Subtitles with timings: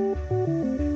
[0.00, 0.89] Música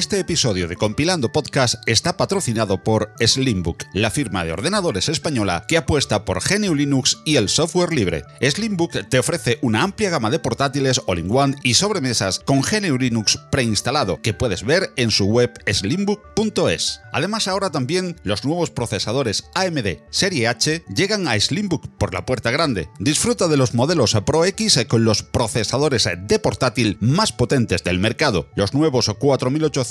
[0.00, 5.76] Este episodio de Compilando Podcast está patrocinado por Slimbook, la firma de ordenadores española que
[5.76, 8.24] apuesta por GNU Linux y el software libre.
[8.40, 14.22] Slimbook te ofrece una amplia gama de portátiles all-in-one y sobremesas con GNU Linux preinstalado
[14.22, 17.02] que puedes ver en su web slimbook.es.
[17.12, 22.50] Además ahora también los nuevos procesadores AMD Serie H llegan a Slimbook por la puerta
[22.50, 22.88] grande.
[23.00, 28.48] Disfruta de los modelos Pro X con los procesadores de portátil más potentes del mercado.
[28.54, 29.89] Los nuevos 4800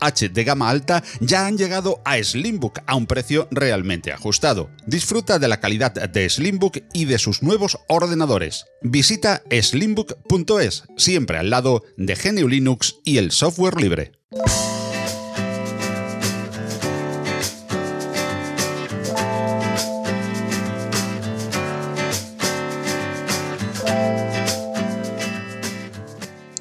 [0.00, 4.70] h de gama alta ya han llegado a Slimbook a un precio realmente ajustado.
[4.86, 8.66] Disfruta de la calidad de Slimbook y de sus nuevos ordenadores.
[8.82, 14.12] Visita slimbook.es, siempre al lado de GNU Linux y el software libre.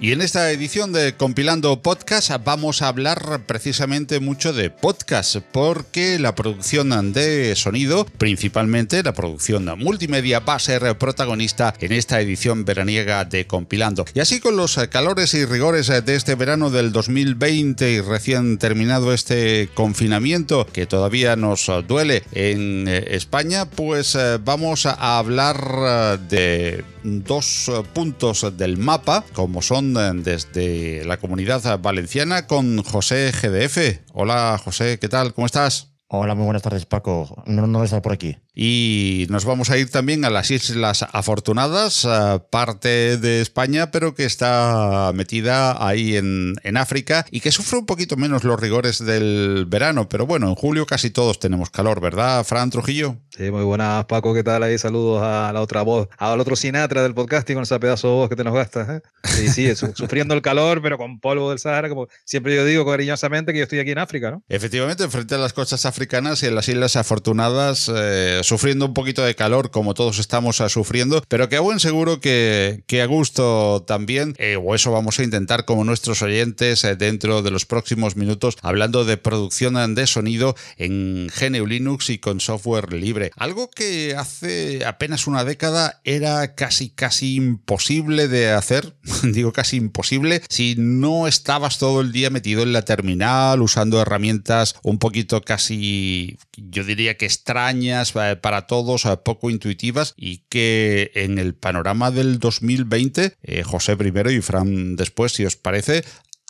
[0.02, 6.18] Y en esta edición de Compilando Podcast vamos a hablar precisamente mucho de podcast, porque
[6.20, 12.64] la producción de sonido, principalmente la producción multimedia, va a ser protagonista en esta edición
[12.64, 14.06] veraniega de Compilando.
[14.14, 19.14] Y así con los calores y rigores de este verano del 2020 y recién terminado
[19.14, 27.72] este confinamiento que todavía nos duele en España, pues eh, vamos a hablar de dos
[27.94, 34.02] puntos del mapa, como son desde la comunidad valenciana con José GDF.
[34.14, 35.34] Hola José, ¿qué tal?
[35.34, 35.90] ¿Cómo estás?
[36.08, 37.44] Hola, muy buenas tardes Paco.
[37.46, 38.36] No, no estar por aquí.
[38.62, 42.06] Y nos vamos a ir también a las Islas Afortunadas,
[42.50, 47.86] parte de España, pero que está metida ahí en, en, África y que sufre un
[47.86, 50.10] poquito menos los rigores del verano.
[50.10, 53.16] Pero bueno, en julio casi todos tenemos calor, ¿verdad, Fran Trujillo?
[53.40, 54.34] Sí, muy buenas, Paco.
[54.34, 54.78] ¿Qué tal ahí?
[54.78, 58.30] Saludos a la otra voz, al otro Sinatra del podcasting con esa pedazo de voz
[58.30, 58.90] que te nos gastas.
[58.90, 59.02] ¿eh?
[59.24, 63.54] Sí, sí, sufriendo el calor, pero con polvo del Sahara, como siempre yo digo cariñosamente
[63.54, 64.44] que yo estoy aquí en África, ¿no?
[64.50, 67.90] Efectivamente, frente a las costas africanas y en las Islas Afortunadas.
[67.96, 72.20] Eh, sufriendo un poquito de calor como todos estamos sufriendo, pero que a buen seguro
[72.20, 76.96] que, que a gusto también, eh, o eso vamos a intentar como nuestros oyentes eh,
[76.96, 82.40] dentro de los próximos minutos, hablando de producción de sonido en GNU Linux y con
[82.40, 83.32] software libre.
[83.36, 90.42] Algo que hace apenas una década era casi casi imposible de hacer, digo casi imposible,
[90.50, 96.38] si no estabas todo el día metido en la terminal usando herramientas un poquito casi,
[96.58, 103.38] yo diría que extrañas para todos, poco intuitivas y que en el panorama del 2020,
[103.42, 106.04] eh, José primero y Fran después, si os parece,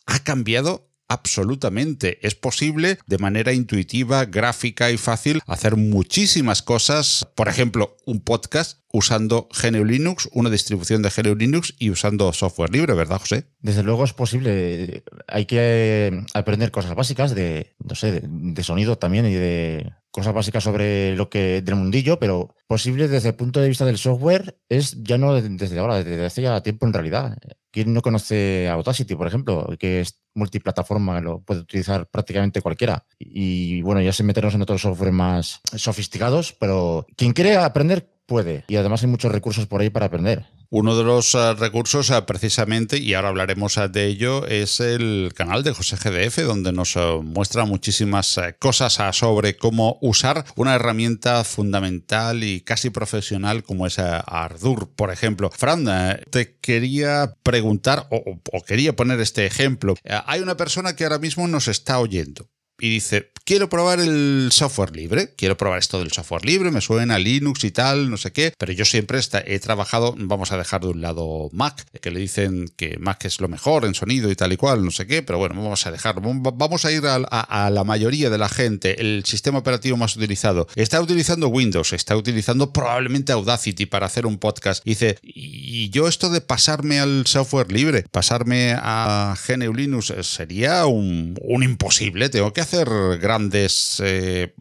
[0.05, 2.25] ha cambiado absolutamente.
[2.25, 7.27] Es posible de manera intuitiva, gráfica y fácil hacer muchísimas cosas.
[7.35, 12.71] Por ejemplo, un podcast usando GNU Linux, una distribución de GNU Linux y usando software
[12.71, 13.45] libre, ¿verdad, José?
[13.59, 15.03] Desde luego es posible.
[15.27, 20.63] Hay que aprender cosas básicas de, no sé, de sonido también y de cosas básicas
[20.63, 25.01] sobre lo que del mundillo, pero posible desde el punto de vista del software es
[25.03, 27.37] ya no desde ahora, desde hace ya tiempo en realidad.
[27.71, 30.01] ¿Quién no conoce Audacity, por ejemplo, que
[30.33, 33.05] multiplataforma, lo puede utilizar prácticamente cualquiera?
[33.17, 38.63] Y bueno, ya se meternos en otros software más sofisticados, pero quien quiere aprender puede.
[38.67, 40.45] Y además hay muchos recursos por ahí para aprender.
[40.71, 45.31] Uno de los eh, recursos, eh, precisamente, y ahora hablaremos eh, de ello, es el
[45.35, 52.43] canal de José GDF, donde nos muestra muchísimas cosas sobre cómo usar una herramienta fundamental
[52.43, 55.49] y casi profesional como es Ardour, por ejemplo.
[55.49, 55.85] Fran,
[56.29, 59.95] te quería preguntar, o quería poner este ejemplo.
[60.27, 62.49] Hay una persona que ahora mismo nos está oyendo
[62.79, 67.17] y dice, quiero probar el software libre, quiero probar esto del software libre, me suena
[67.17, 70.89] Linux y tal, no sé qué, pero yo siempre he trabajado, vamos a dejar de
[70.89, 74.53] un lado Mac, que le dicen que Mac es lo mejor en sonido y tal
[74.53, 77.83] y cual, no sé qué, pero bueno, vamos a dejarlo, vamos a ir a, la
[77.83, 83.31] mayoría de la gente, el sistema operativo más utilizado, está utilizando Windows, está utilizando probablemente
[83.31, 88.75] Audacity para hacer un podcast, dice, y yo esto de pasarme al software libre, pasarme
[88.77, 94.53] a GNU Linux sería un, un imposible, tengo que hacer hacer grandes, eh,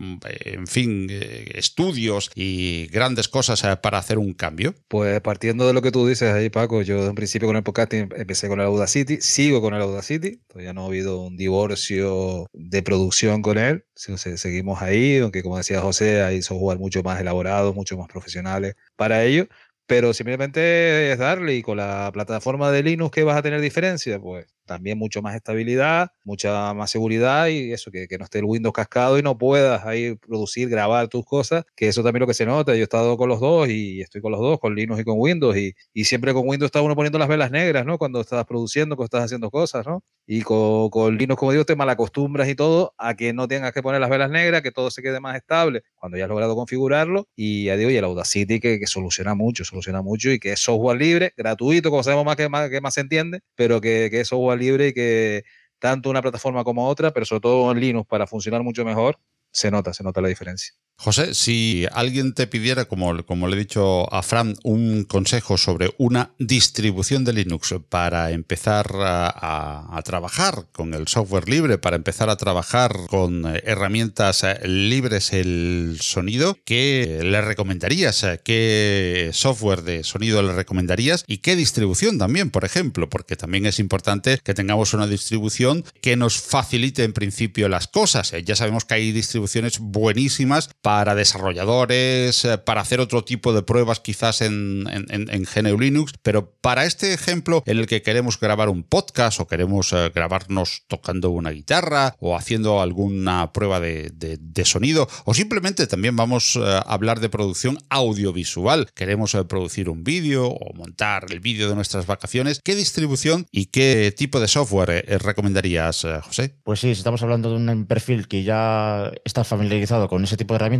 [0.44, 4.74] en fin, eh, estudios y grandes cosas eh, para hacer un cambio?
[4.88, 8.08] Pues partiendo de lo que tú dices ahí, Paco, yo en principio con el podcasting
[8.16, 12.82] empecé con el Audacity, sigo con el Audacity, todavía no ha habido un divorcio de
[12.82, 17.98] producción con él, seguimos ahí, aunque como decía José, hay software mucho más elaborados, mucho
[17.98, 19.48] más profesionales para ello
[19.86, 24.20] pero simplemente es darle y con la plataforma de Linux que vas a tener diferencia,
[24.20, 28.44] pues también mucho más estabilidad, mucha más seguridad y eso, que, que, no esté el
[28.44, 32.34] Windows cascado y no puedas ahí producir, grabar tus cosas, que eso también lo que
[32.34, 32.74] se nota.
[32.74, 35.16] Yo he estado con los dos y estoy con los dos, con Linux y con
[35.18, 37.98] Windows, y, y siempre con Windows está uno poniendo las velas negras, ¿no?
[37.98, 40.04] Cuando estás produciendo, cuando estás haciendo cosas, ¿no?
[40.26, 43.82] Y con, con Linux, como digo, te malacostumbras y todo a que no tengas que
[43.82, 47.28] poner las velas negras, que todo se quede más estable cuando ya has logrado configurarlo.
[47.34, 50.60] Y ya digo, y el Audacity que, que soluciona mucho, soluciona mucho y que es
[50.60, 54.20] software libre, gratuito, como sabemos más que más, que más se entiende, pero que, que
[54.20, 55.44] es software libre y que
[55.78, 59.18] tanto una plataforma como otra, pero sobre todo en Linux para funcionar mucho mejor,
[59.52, 60.74] se nota, se nota la diferencia.
[61.00, 66.32] José, si alguien te pidiera, como, le he dicho a Fran, un consejo sobre una
[66.40, 72.36] distribución de Linux para empezar a, a, trabajar con el software libre, para empezar a
[72.36, 78.26] trabajar con herramientas libres el sonido, ¿qué le recomendarías?
[78.42, 81.22] ¿Qué software de sonido le recomendarías?
[81.28, 83.08] ¿Y qué distribución también, por ejemplo?
[83.08, 88.32] Porque también es importante que tengamos una distribución que nos facilite en principio las cosas.
[88.44, 94.00] Ya sabemos que hay distribuciones buenísimas para desarrolladores, eh, para hacer otro tipo de pruebas
[94.00, 98.68] quizás en, en, en, GNU Linux, pero para este ejemplo en el que queremos grabar
[98.68, 104.38] un podcast o queremos eh, grabarnos tocando una guitarra o haciendo alguna prueba de, de,
[104.40, 110.04] de sonido o simplemente también vamos eh, a hablar de producción audiovisual, queremos producir un
[110.04, 115.04] vídeo o montar el vídeo de nuestras vacaciones, ¿qué distribución y qué tipo de software
[115.22, 116.54] recomendarías, José?
[116.64, 120.56] Pues sí, estamos hablando de un perfil que ya está familiarizado con ese tipo de
[120.56, 120.77] herramientas,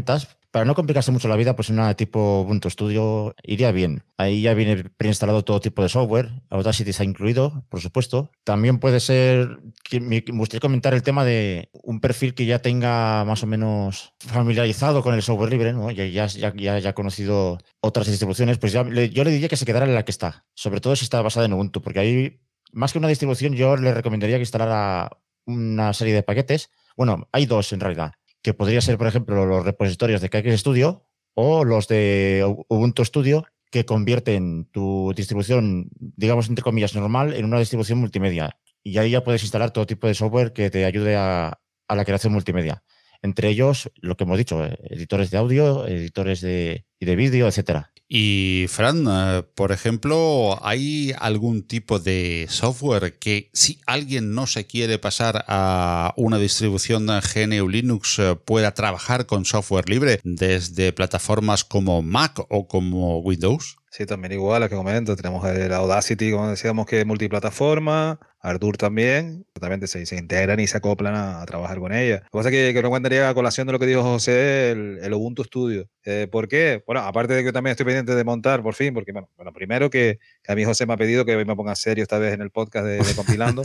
[0.51, 4.03] para no complicarse mucho la vida, pues una tipo Ubuntu Studio iría bien.
[4.17, 8.31] Ahí ya viene preinstalado todo tipo de software, Audacity está incluido, por supuesto.
[8.45, 9.59] También puede ser,
[10.01, 15.03] me gustaría comentar el tema de un perfil que ya tenga más o menos familiarizado
[15.03, 15.91] con el software libre, ¿no?
[15.91, 19.87] ya, ya, ya, ya conocido otras distribuciones, pues ya yo le diría que se quedara
[19.87, 22.41] en la que está, sobre todo si está basada en Ubuntu, porque ahí,
[22.73, 25.11] más que una distribución, yo le recomendaría que instalara
[25.45, 26.71] una serie de paquetes.
[26.97, 31.05] Bueno, hay dos en realidad que podría ser, por ejemplo, los repositorios de KX Studio
[31.35, 37.59] o los de Ubuntu Studio, que convierten tu distribución, digamos, entre comillas, normal en una
[37.59, 38.59] distribución multimedia.
[38.83, 42.05] Y ahí ya puedes instalar todo tipo de software que te ayude a, a la
[42.05, 42.83] creación multimedia.
[43.23, 47.93] Entre ellos, lo que hemos dicho, eh, editores de audio, editores de, de vídeo, etcétera.
[48.11, 54.67] Y Fran, eh, por ejemplo, ¿hay algún tipo de software que si alguien no se
[54.67, 61.65] quiere pasar a una distribución GNU Linux eh, pueda trabajar con software libre desde plataformas
[61.65, 63.77] como Mac o como Windows?
[63.91, 68.77] Sí, también igual, a que comento, tenemos el Audacity, como decíamos, que es multiplataforma, Artur
[68.77, 72.17] también, también se, se, integran y se acoplan a, a, trabajar con ella.
[72.17, 74.71] Lo que pasa es que, que no cuentaría a colación de lo que dijo José,
[74.71, 75.89] el, el Ubuntu Studio.
[76.05, 76.83] Eh, ¿Por qué?
[76.87, 79.91] Bueno, aparte de que también estoy pendiente de montar, por fin, porque, bueno, bueno primero
[79.91, 82.41] que, que, a mí José me ha pedido que me ponga serio esta vez en
[82.41, 83.63] el podcast de, de Compilando,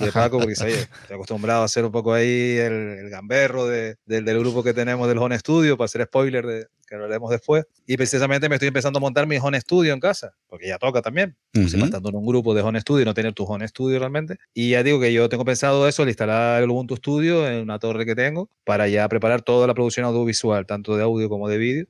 [0.00, 3.96] de Paco, porque oye, estoy acostumbrado a hacer un poco ahí el, el gamberro de,
[4.06, 7.30] del, del, grupo que tenemos del Home Studio, para hacer spoiler de, que lo haremos
[7.30, 7.64] después.
[7.86, 11.02] Y precisamente me estoy empezando a montar mi Home Studio en casa, porque ya toca
[11.02, 11.36] también.
[11.54, 11.84] Uh -huh.
[11.84, 14.36] Estando en un grupo de Home Studio y no tener tu Home Studio realmente.
[14.54, 17.78] Y ya digo que yo tengo pensado eso, el instalar el Ubuntu Studio en una
[17.78, 21.58] torre que tengo para ya preparar toda la producción audiovisual, tanto de audio como de
[21.58, 21.86] vídeo.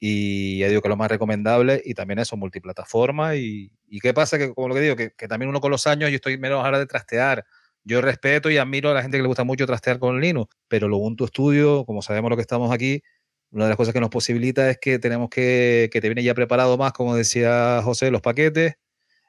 [0.00, 3.34] Y ya digo que lo más recomendable y también eso, multiplataforma.
[3.34, 5.86] Y, y qué pasa, que como lo que digo, que, que también uno con los
[5.88, 7.44] años yo estoy menos ahora de trastear.
[7.84, 10.86] Yo respeto y admiro a la gente que le gusta mucho trastear con Linux, pero
[10.86, 13.02] el Ubuntu Studio, como sabemos lo que estamos aquí,
[13.50, 16.34] una de las cosas que nos posibilita es que tenemos que, que te viene ya
[16.34, 18.74] preparado más, como decía José, los paquetes,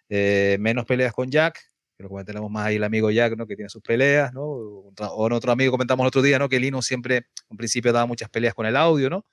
[0.10, 1.60] eh, menos peleas con Jack,
[1.98, 3.46] que lo tenemos más ahí el amigo Jack, ¿no?
[3.46, 4.44] Que tiene sus peleas, ¿no?
[4.44, 4.94] O
[5.32, 6.50] otro amigo comentamos el otro día, ¿no?
[6.50, 9.26] Que Linux siempre, en principio, daba muchas peleas con el audio, ¿no?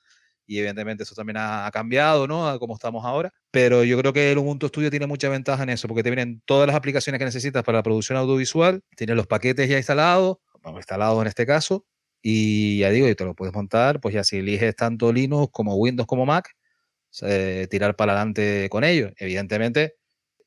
[0.47, 2.49] Y evidentemente eso también ha, cambiado, ¿no?
[2.49, 3.33] A como estamos ahora.
[3.50, 6.43] Pero yo creo que el Ubuntu Studio tiene mucha ventaja en eso, porque te vienen
[6.45, 10.38] todas las aplicaciones que necesitas para la producción audiovisual, tiene los paquetes ya instalados,
[10.76, 11.85] instalados en este caso,
[12.28, 15.76] y ya digo, y te lo puedes montar, pues ya si eliges tanto Linux como
[15.76, 16.56] Windows como Mac,
[17.23, 19.12] eh, tirar para adelante con ellos.
[19.18, 19.95] Evidentemente,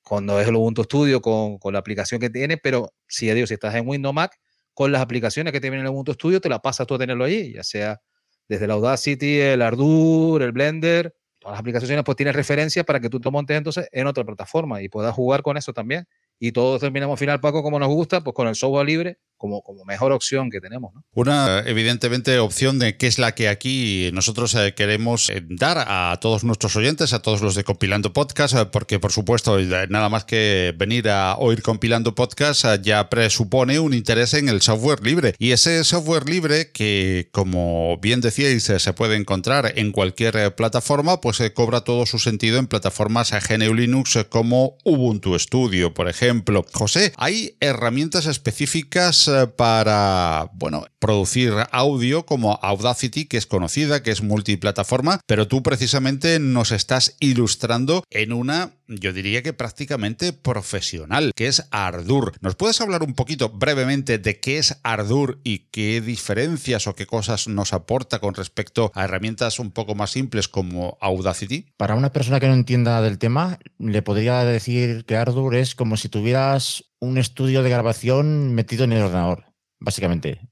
[0.04, 3.48] cuando es el Ubuntu Studio con, con, la aplicación que tiene, pero si ya digo,
[3.48, 4.38] si estás en Windows Mac,
[4.74, 7.00] con las aplicaciones que te vienen en el Ubuntu Studio, te la pasas tú a
[7.00, 8.02] tenerlo ahí, ya sea
[8.50, 13.08] desde el Audacity, el Ardour, el Blender, todas las aplicaciones, pues tienes referencias para que
[13.08, 16.10] tú te montes entonces en otra plataforma y puedas jugar con eso también.
[16.40, 19.64] Y todos terminamos al final, Paco, como nos gusta, pues con el software libre como,
[19.64, 20.94] como mejor opción que tenemos.
[20.94, 21.04] ¿no?
[21.14, 26.16] Una, evidentemente, opción de que es la que aquí nosotros eh, queremos eh, dar a
[26.22, 29.58] todos nuestros oyentes, a todos los de Compilando Podcast, eh, porque por supuesto,
[29.90, 35.02] nada más que venir a oír Compilando Podcast ya presupone un interés en el software
[35.02, 35.34] libre.
[35.40, 41.42] Y ese software libre que, como bien decíais, se puede encontrar en cualquier plataforma, pues
[41.56, 46.66] cobra todo su sentido en plataformas GNU Linux como Ubuntu Studio, por ejemplo.
[46.74, 54.22] José, ¿hay herramientas específicas para, bueno, producir audio como Audacity, que es conocida, que es
[54.22, 61.48] multiplataforma, pero tú precisamente nos estás ilustrando en una, yo diría que prácticamente profesional, que
[61.48, 62.34] es Ardour.
[62.42, 67.06] ¿Nos puedes hablar un poquito brevemente de qué es Ardour y qué diferencias o qué
[67.06, 71.68] cosas nos aporta con respecto a herramientas un poco más simples como Audacity?
[71.78, 75.98] Para una persona que no entienda del tema, le podría decir que Ardour es como
[75.98, 79.46] si tuvieras un estudio de grabación metido en el ordenador,
[79.80, 80.50] básicamente.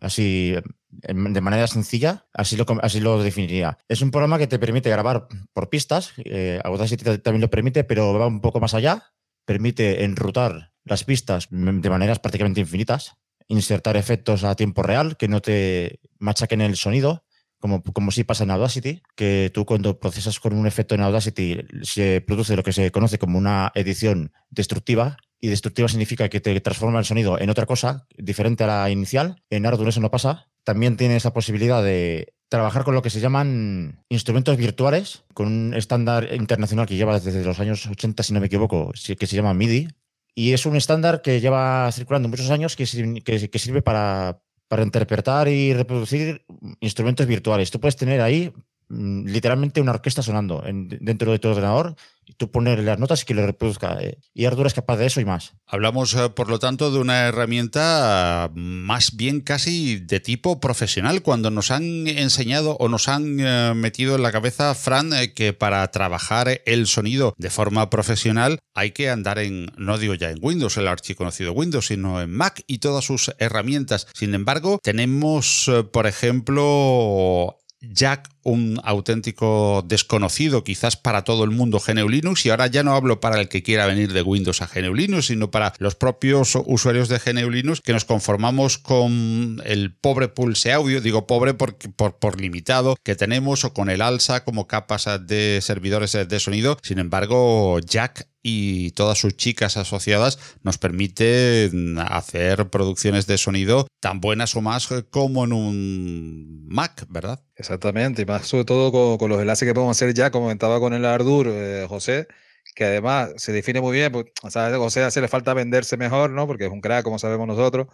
[0.00, 0.54] Así,
[0.88, 3.78] de manera sencilla, así lo, así lo definiría.
[3.88, 8.12] Es un programa que te permite grabar por pistas, eh, Audacity también lo permite, pero
[8.14, 9.12] va un poco más allá.
[9.44, 13.16] Permite enrutar las pistas de maneras prácticamente infinitas,
[13.48, 17.24] insertar efectos a tiempo real que no te machaquen el sonido,
[17.58, 21.60] como, como sí pasa en Audacity, que tú cuando procesas con un efecto en Audacity
[21.82, 26.58] se produce lo que se conoce como una edición destructiva, y destructiva significa que te
[26.62, 29.42] transforma el sonido en otra cosa diferente a la inicial.
[29.50, 30.48] En Ardour eso no pasa.
[30.64, 35.74] También tiene esa posibilidad de trabajar con lo que se llaman instrumentos virtuales, con un
[35.74, 39.52] estándar internacional que lleva desde los años 80, si no me equivoco, que se llama
[39.52, 39.88] MIDI.
[40.34, 45.74] Y es un estándar que lleva circulando muchos años que, sirve para, para interpretar y
[45.74, 46.46] reproducir
[46.80, 47.70] instrumentos virtuales.
[47.70, 48.50] Tú puedes tener ahí
[48.88, 51.96] literalmente una orquesta sonando dentro de tu ordenador
[52.36, 53.98] tú ponerle las notas y que le reproduzca.
[54.00, 55.52] Eh, y Ardour es capaz de eso y más.
[55.66, 61.50] Hablamos, eh, por lo tanto, de una herramienta más bien casi de tipo profesional, cuando
[61.50, 66.62] nos han enseñado o nos han eh, metido en la cabeza, Fran, que para trabajar
[66.66, 70.88] el sonido de forma profesional hay que andar en, no digo ya en Windows, el
[70.88, 74.08] archiconocido Windows, sino en Mac y todas sus herramientas.
[74.14, 82.08] Sin embargo, tenemos, por ejemplo, Jack un auténtico desconocido quizás para todo el mundo GNU
[82.08, 84.94] Linux y ahora ya no hablo para el que quiera venir de Windows a GNU
[84.94, 90.28] Linux, sino para los propios usuarios de GNU Linux que nos conformamos con el pobre
[90.28, 94.66] pulse audio, digo pobre por, por, por limitado que tenemos o con el ALSA como
[94.66, 96.78] capas de servidores de sonido.
[96.82, 104.20] Sin embargo, Jack y todas sus chicas asociadas nos permiten hacer producciones de sonido tan
[104.20, 107.42] buenas o más como en un Mac, ¿verdad?
[107.56, 111.04] Exactamente, más sobre todo con, los enlaces que podemos hacer ya, como comentaba con el
[111.04, 112.26] Ardur, eh, José,
[112.74, 116.30] que además se define muy bien, pues, o sea, José hace le falta venderse mejor,
[116.30, 116.46] ¿no?
[116.46, 117.88] Porque es un crack, como sabemos nosotros,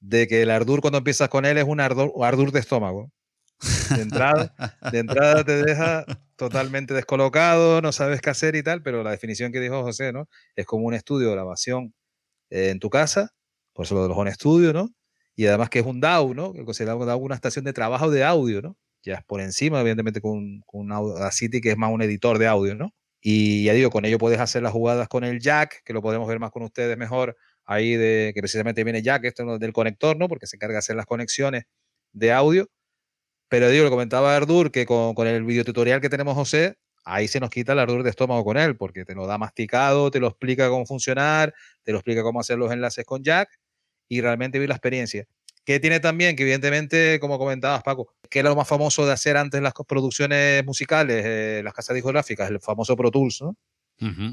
[0.00, 3.10] de que el Ardur cuando empiezas con él es un Ardur, Ardur de estómago.
[3.94, 4.54] De entrada,
[4.90, 6.04] de entrada te deja
[6.36, 10.28] totalmente descolocado, no sabes qué hacer y tal, pero la definición que dijo José, ¿no?
[10.56, 11.94] Es como un estudio de grabación
[12.50, 13.30] eh, en tu casa,
[13.72, 14.90] por eso lo de los home studio, ¿no?
[15.36, 16.52] Y además que es un DAW, ¿no?
[16.52, 18.76] Que se DAW una estación de trabajo de audio, ¿no?
[19.02, 22.74] Ya es por encima, evidentemente, con, con Audacity, que es más un editor de audio,
[22.74, 22.94] ¿no?
[23.20, 26.28] Y ya digo, con ello puedes hacer las jugadas con el jack, que lo podemos
[26.28, 30.28] ver más con ustedes mejor, ahí de que precisamente viene jack, esto del conector, ¿no?
[30.28, 31.64] Porque se encarga de hacer las conexiones
[32.12, 32.68] de audio
[33.52, 37.38] pero digo, lo comentaba Ardur, que con, con el videotutorial que tenemos José, ahí se
[37.38, 40.28] nos quita el ardor de estómago con él, porque te lo da masticado, te lo
[40.28, 43.50] explica cómo funcionar, te lo explica cómo hacer los enlaces con Jack
[44.08, 45.26] y realmente vi la experiencia.
[45.64, 49.36] Que tiene también, que evidentemente, como comentabas, Paco, que era lo más famoso de hacer
[49.36, 53.56] antes las producciones musicales, eh, las casas discográficas, el famoso Pro Tools, ¿no?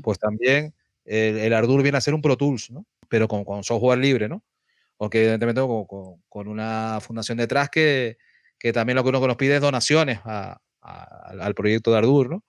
[0.01, 0.73] Pues también
[1.05, 2.87] el, el, Ardour viene a ser un Pro Tools, ¿no?
[3.07, 4.43] Pero con, con software libre, ¿no?
[4.97, 8.17] Aunque evidentemente con, con, con una fundación detrás que,
[8.57, 10.19] que también lo que uno nos pide es donaciones
[10.81, 12.43] al proyecto de Ardur, ¿no?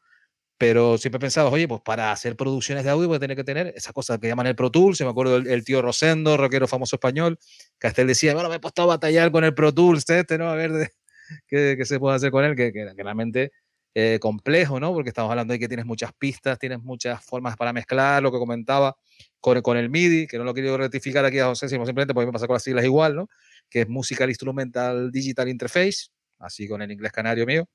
[0.60, 3.44] Pero siempre he pensado, oye, pues para hacer producciones de audio voy a tener que
[3.44, 4.98] tener esa cosa que llaman el Pro Tools.
[4.98, 7.38] Se me acuerdo el, tío Rosendo, rockero famoso español,
[7.78, 10.36] que hasta él decía, bueno, me he puesto a batallar con el Pro Tools, este,
[10.36, 10.50] ¿no?
[10.50, 10.92] A ver
[11.48, 13.52] qué, se puede hacer con él, que, que, realmente
[13.94, 14.92] eh, complejo, ¿no?
[14.92, 18.36] Porque estamos hablando de que tienes muchas pistas, tienes muchas formas para mezclar, lo que
[18.36, 18.94] comentaba
[19.40, 22.26] con, con el MIDI, que no lo quiero rectificar aquí a José, sino simplemente porque
[22.26, 23.30] me pasa con las siglas igual, ¿no?
[23.70, 27.66] que es Musical Instrumental Digital Interface, así con el inglés canario mío.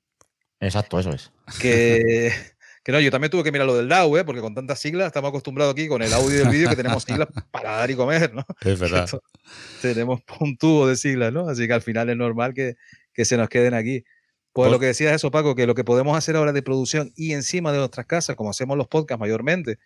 [0.60, 1.32] Exacto, eso es.
[1.60, 2.32] Que,
[2.86, 4.24] que no, yo también tuve que mirar lo del DAW, ¿eh?
[4.24, 7.02] porque con tantas siglas estamos acostumbrados aquí con el audio y el vídeo que tenemos
[7.02, 8.46] siglas para dar y comer, ¿no?
[8.60, 9.10] Es verdad.
[9.82, 11.48] tenemos un tubo de siglas, ¿no?
[11.48, 12.76] Así que al final es normal que,
[13.12, 14.04] que se nos queden aquí.
[14.52, 17.32] Pues lo que decías eso, Paco, que lo que podemos hacer ahora de producción y
[17.32, 19.80] encima de nuestras casas, como hacemos los podcasts mayormente,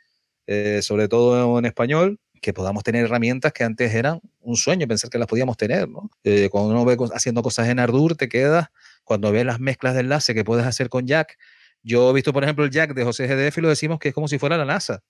[0.46, 5.08] eh, sobre todo en español, que podamos tener herramientas que antes eran un sueño pensar
[5.08, 5.88] que las podíamos tener.
[5.88, 6.10] ¿no?
[6.22, 8.68] Eh, cuando uno ve haciendo cosas en Ardour, te quedas,
[9.04, 11.38] cuando ves las mezclas de enlace que puedes hacer con Jack.
[11.82, 14.14] Yo he visto, por ejemplo, el Jack de José GDF y lo decimos que es
[14.14, 15.00] como si fuera la NASA.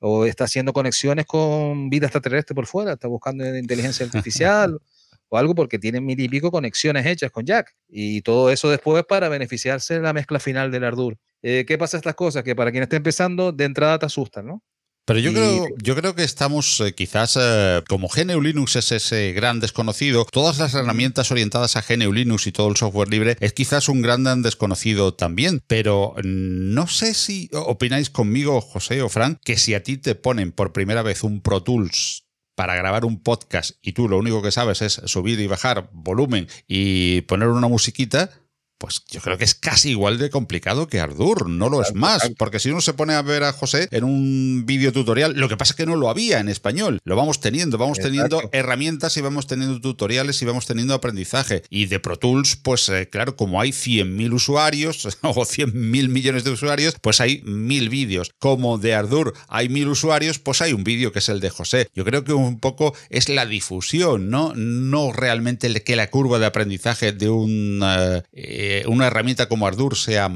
[0.00, 4.78] O está haciendo conexiones con vida extraterrestre por fuera, está buscando inteligencia artificial
[5.28, 7.74] o algo porque tiene mil y pico conexiones hechas con Jack.
[7.88, 11.16] Y todo eso después para beneficiarse de la mezcla final del Ardour.
[11.42, 12.42] Eh, ¿Qué pasa estas cosas?
[12.42, 14.62] Que para quien esté empezando, de entrada te asustan, ¿no?
[15.06, 19.32] Pero yo, creo, yo creo que estamos eh, quizás, eh, como GNU Linux es ese
[19.32, 23.52] gran desconocido, todas las herramientas orientadas a GNU Linux y todo el software libre es
[23.52, 25.62] quizás un gran desconocido también.
[25.66, 30.52] Pero no sé si opináis conmigo, José o Frank, que si a ti te ponen
[30.52, 34.52] por primera vez un Pro Tools para grabar un podcast y tú lo único que
[34.52, 38.30] sabes es subir y bajar volumen y poner una musiquita,
[38.78, 42.30] pues yo creo que es casi igual de complicado que Ardur, no lo es más,
[42.38, 45.56] porque si uno se pone a ver a José en un vídeo tutorial, lo que
[45.56, 49.20] pasa es que no lo había en español, lo vamos teniendo, vamos teniendo herramientas y
[49.20, 51.62] vamos teniendo tutoriales y vamos teniendo aprendizaje.
[51.70, 56.50] Y de Pro Tools, pues eh, claro, como hay 100.000 usuarios o 100.000 millones de
[56.50, 58.32] usuarios, pues hay mil vídeos.
[58.38, 61.88] Como de Ardur hay mil usuarios, pues hay un vídeo que es el de José.
[61.94, 64.52] Yo creo que un poco es la difusión, ¿no?
[64.54, 67.80] No realmente que la curva de aprendizaje de un...
[68.32, 70.30] Eh, una herramienta como Ardour sea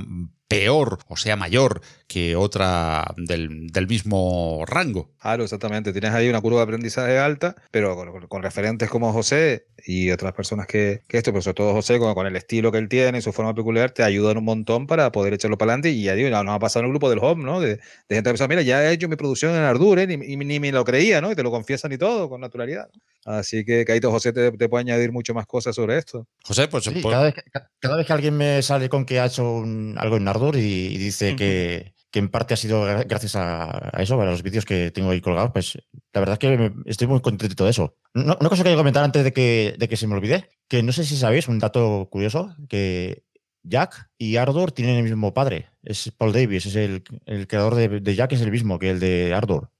[0.48, 5.10] peor o sea mayor que otra del, mismo rango.
[5.20, 5.92] Claro, exactamente.
[5.92, 7.96] Tienes ahí una curva de aprendizaje alta, pero
[8.28, 12.36] con, referentes como José y otras personas que, esto, pero sobre todo José, con, el
[12.36, 15.58] estilo que él tiene y su forma peculiar, te ayudan un montón para poder echarlo
[15.58, 15.90] para adelante.
[15.90, 17.60] Y ya digo, nos ha pasado en el grupo del home, ¿no?
[17.60, 20.06] De, gente que pensado, mira, ya he hecho mi producción en Ardour, ¿eh?
[20.06, 21.30] ni, ni, me lo creía, ¿no?
[21.30, 22.88] Y te lo confiesan y todo, con naturalidad.
[23.26, 26.26] Así que, Caito José te, puede añadir mucho más cosas sobre esto.
[26.42, 26.84] José, pues...
[26.84, 27.34] pues cada, vez,
[27.80, 29.62] cada, vez, que alguien me sale con que ha hecho
[29.96, 34.24] algo en Ardour y y dice que, en parte ha sido gracias a, eso, a
[34.24, 35.78] los vídeos que tengo ahí colgados, pues
[36.12, 37.96] la verdad es que estoy muy contento de eso.
[38.14, 40.92] una cosa que quiero comentar antes de que, de que se me olvide, que no
[40.92, 43.24] sé si sabéis, un dato curioso, que
[43.62, 45.70] Jack y Ardor tienen el mismo padre.
[45.82, 47.02] Es Paul Davis, es el,
[47.46, 49.70] creador de, Jack, es el mismo que el de Ardor.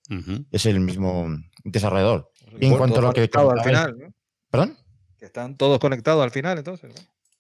[0.51, 1.29] Es el mismo
[1.65, 2.31] desarrollador.
[2.61, 3.31] en cuanto a lo que...
[3.33, 4.15] Al final,
[4.51, 4.77] ¿Perdón?
[5.19, 6.95] Que están todos conectados al final, entonces.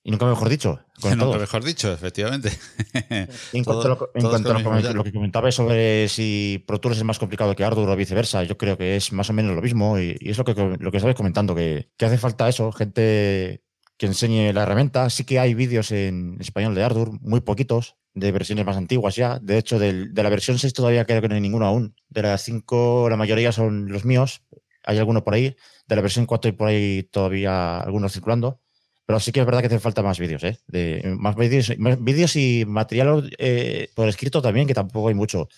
[0.08, 0.80] Y nunca mejor dicho.
[1.04, 2.50] nunca mejor dicho, efectivamente.
[3.52, 7.90] En cuanto, a lo, que comentaba sobre si Pro Tools es más complicado que Ardour
[7.90, 9.98] o viceversa, yo creo que es más o menos lo mismo.
[9.98, 13.62] Y, es lo que, lo que estabais comentando, que, hace falta eso, gente
[13.98, 15.10] que enseñe la herramienta.
[15.10, 19.38] Sí que hay vídeos en español de Ardour, muy poquitos, de versiones más antiguas ya.
[19.40, 21.94] De hecho, de la versión 6 todavía creo que no hay ninguno aún.
[22.08, 24.40] De las 5, la mayoría son los míos.
[24.84, 25.54] Hay alguno por ahí.
[25.86, 28.62] De la versión 4 hay por ahí todavía algunos circulando.
[29.08, 30.58] Pero sí que es verdad que hace falta más vídeos, ¿eh?
[30.66, 35.48] De, más vídeos, vídeos y material eh, por escrito también, que tampoco hay mucho.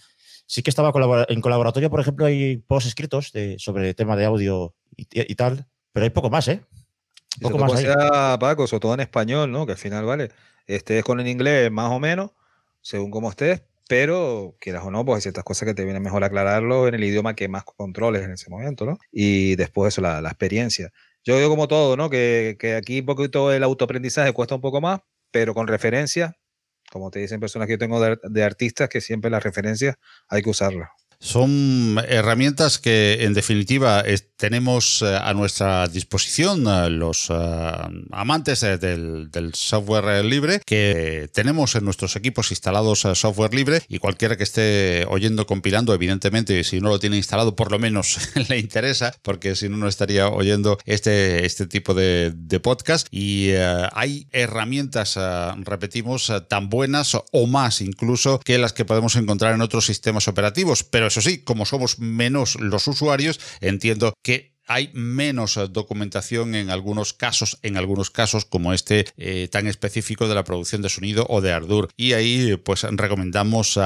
[0.47, 0.93] Sí que estaba
[1.29, 6.05] en colaboratorio, por ejemplo, hay posts escritos de, sobre tema de audio y, tal, pero
[6.05, 6.61] hay poco más, ¿eh?
[7.43, 7.81] Poco más.
[7.81, 9.67] Sea, Paco, sobre todo en español, ¿no?
[9.67, 10.31] Que al final, vale,
[10.69, 12.31] estés con el inglés más o menos,
[12.83, 16.23] según como estés, pero quieras o no, pues hay ciertas cosas que te viene mejor
[16.23, 18.97] aclararlo en el idioma que más controles en ese momento, ¿no?
[19.11, 20.93] Y después eso, la, la experiencia.
[21.31, 22.11] Yo digo como todo, ¿no?
[22.11, 24.99] Que, aquí un poquito el autoaprendizaje cuesta un poco más,
[25.31, 26.37] pero con referencia,
[26.91, 29.95] como te dicen personas que yo tengo de artistas, que siempre las referencias
[30.29, 30.89] hay que usarlas.
[31.21, 34.03] Son herramientas que, en definitiva,
[34.41, 37.35] tenemos eh, a nuestra disposición eh, los eh,
[38.11, 44.45] amantes del, software libre, que tenemos en nuestros equipos instalados software libre y cualquiera que
[44.45, 49.57] esté oyendo, compilando, evidentemente, si no lo tiene instalado, por lo menos le interesa, porque
[49.57, 53.09] si no, no estaría oyendo este, este tipo de, podcast.
[53.11, 53.53] Y
[53.93, 55.19] hay herramientas,
[55.59, 60.85] repetimos, tan buenas o más incluso que las que podemos encontrar en otros sistemas operativos,
[60.85, 66.71] pero eso sí, como somos menos los usuarios, entiendo que hay menos eh, documentación en
[66.71, 71.27] algunos casos, en algunos casos como este eh, tan específico de la producción de sonido
[71.29, 71.89] o de Ardour.
[71.97, 73.79] Y ahí pues recomendamos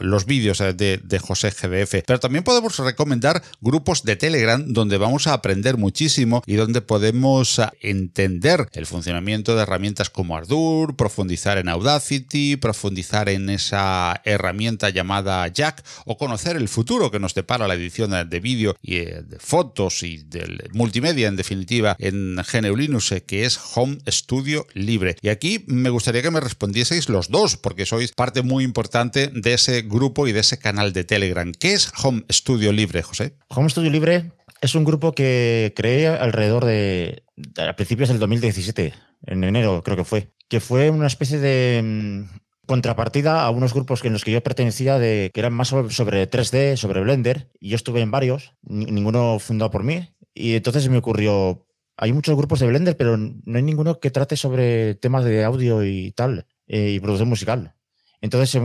[0.00, 2.02] los vídeos eh, de, de, José GDF.
[2.04, 7.60] Pero también podemos recomendar grupos de Telegram donde vamos a aprender muchísimo y donde podemos
[7.80, 15.46] entender el funcionamiento de herramientas como Ardour, profundizar en Audacity, profundizar en esa herramienta llamada
[15.46, 19.91] Jack o conocer el futuro que nos depara la edición de vídeo y de fotos
[20.02, 25.16] y del multimedia en definitiva en GNU Linux, eh, que es Home Studio Libre.
[25.20, 29.52] Y aquí me gustaría que me respondieseis los dos, porque sois parte muy importante de
[29.54, 31.52] ese grupo y de ese canal de Telegram.
[31.52, 33.34] ¿Qué es Home Studio Libre, José?
[33.48, 37.24] Home Studio Libre es un grupo que creé alrededor de,
[37.58, 38.94] a principios del 2017,
[39.26, 42.26] en enero creo que fue, que fue una especie de,
[42.66, 46.76] contrapartida a unos grupos en los que yo pertenecía de que eran más sobre, 3D,
[46.76, 51.66] sobre Blender, y yo estuve en varios, ninguno fundado por mí, y entonces me ocurrió,
[51.96, 55.84] hay muchos grupos de Blender, pero no hay ninguno que trate sobre temas de audio
[55.84, 57.74] y tal, eh, y producción musical.
[58.20, 58.60] Entonces,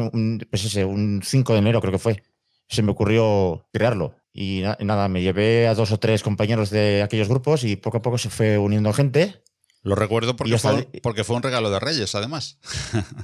[0.49, 2.23] pues ese, un 5 de enero creo que fue,
[2.69, 4.15] se me ocurrió crearlo.
[4.31, 8.01] Y nada, me llevé a dos o tres compañeros de aquellos grupos y poco a
[8.03, 9.41] poco se fue uniendo gente.
[9.81, 12.59] Lo recuerdo porque, fue, porque fue un regalo de Reyes, además.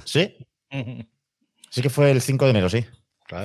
[0.04, 0.34] Sí.
[1.70, 2.84] Sí que fue el 5 de enero, sí.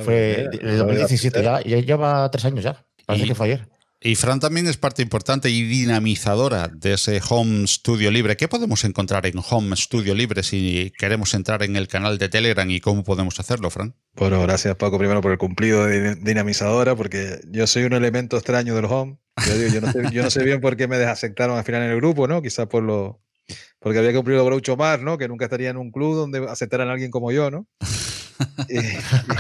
[0.04, 2.86] fue el 2017, ya, ya lleva tres años ya.
[3.06, 3.68] Parece que fue ayer.
[4.02, 8.38] Y Fran también es parte importante y dinamizadora de ese Home Studio Libre.
[8.38, 12.70] ¿Qué podemos encontrar en Home Studio Libre si queremos entrar en el canal de Telegram
[12.70, 13.94] y cómo podemos hacerlo, Fran?
[14.16, 18.74] Bueno, gracias Paco primero por el cumplido de dinamizadora, porque yo soy un elemento extraño
[18.74, 19.18] del Home.
[19.46, 19.82] Yo,
[20.24, 22.42] no, sé, bien por qué me desaceptaron al final en el grupo, ¿no?
[22.42, 23.22] Quizás por lo,
[23.80, 25.18] porque había que cumplir Groucho más, ¿no?
[25.18, 27.68] Que nunca estaría en un club donde aceptaran a alguien como yo, ¿no?
[28.70, 28.78] y,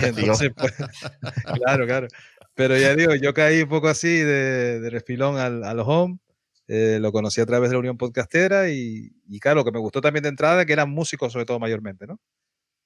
[0.05, 0.73] entonces, pues,
[1.63, 2.07] claro, claro.
[2.55, 6.19] Pero ya digo, yo caí un poco así de, de refilón al, al home.
[6.67, 9.79] Eh, lo conocí a través de la Unión Podcastera y, y, claro, lo que me
[9.79, 12.19] gustó también de entrada que eran músicos sobre todo mayormente, ¿no?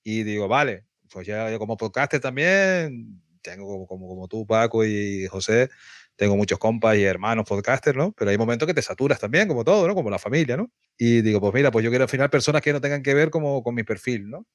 [0.04, 5.28] Y digo, vale, pues ya como podcaster también, tengo como, como, como tú, Paco y
[5.28, 5.70] José,
[6.16, 8.12] tengo muchos compas y hermanos podcasters, ¿no?
[8.12, 9.96] Pero hay momentos que te saturas también, como todo, ¿no?
[9.96, 10.72] Como la familia, ¿no?
[10.98, 13.30] Y digo, pues mira, pues yo quiero al final personas que no tengan que ver
[13.30, 14.46] como con mi perfil, ¿no?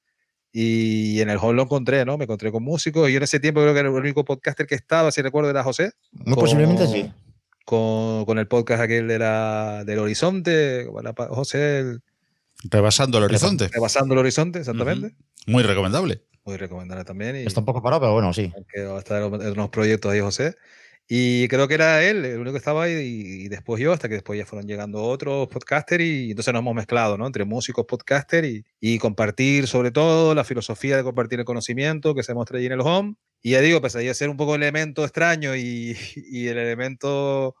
[0.51, 2.17] Y en el hall lo encontré, ¿no?
[2.17, 3.07] Me encontré con músicos.
[3.09, 5.49] Y yo en ese tiempo creo que era el único podcaster que estaba, si recuerdo,
[5.49, 5.91] era José.
[6.11, 7.11] Muy posiblemente sí.
[7.65, 10.87] Con, con, el podcast aquel de la, del Horizonte,
[11.29, 11.79] José.
[11.79, 12.01] El,
[12.63, 13.67] Rebasando el Horizonte.
[13.67, 15.15] Rebasando el Horizonte, exactamente.
[15.45, 16.23] Muy recomendable.
[16.43, 17.35] Muy recomendable también.
[17.35, 18.51] Y, Está un poco parado, pero bueno, sí.
[18.73, 20.55] Que va a estar en unos proyectos ahí, José.
[21.11, 24.13] Y creo que era él, el único que estaba ahí, y, después yo, hasta que
[24.13, 27.25] después ya fueron llegando otros podcasters, y entonces nos hemos mezclado, ¿no?
[27.25, 32.21] Entre músicos, podcaster y, y, compartir sobre todo la filosofía de compartir el conocimiento que
[32.21, 33.15] se muestra allí en el home.
[33.41, 36.59] Y ya digo, pues ahí a ser un poco el elemento extraño y, y el
[36.59, 37.55] elemento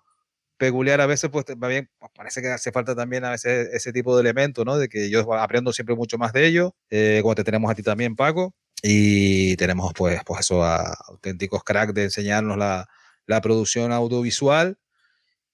[0.57, 4.15] peculiar a veces, pues bien, pues, parece que hace falta también a veces ese tipo
[4.15, 4.77] de elemento, ¿no?
[4.77, 7.81] De que yo aprendo siempre mucho más de ello, eh, como te tenemos a ti
[7.81, 12.87] también, Paco, y tenemos pues, pues eso, a auténticos cracks de enseñarnos la
[13.29, 14.77] la producción audiovisual.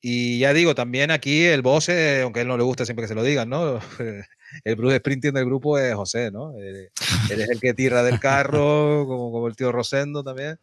[0.02, 1.90] Y ya digo, también aquí el boss,
[2.24, 3.80] aunque a él no le gusta siempre que se lo digan, ¿no?
[4.64, 6.56] El Bruce Sprinting del grupo es José, ¿no?
[6.58, 6.90] Él,
[7.30, 10.60] es el que tira del carro, como, como el tío Rosendo también.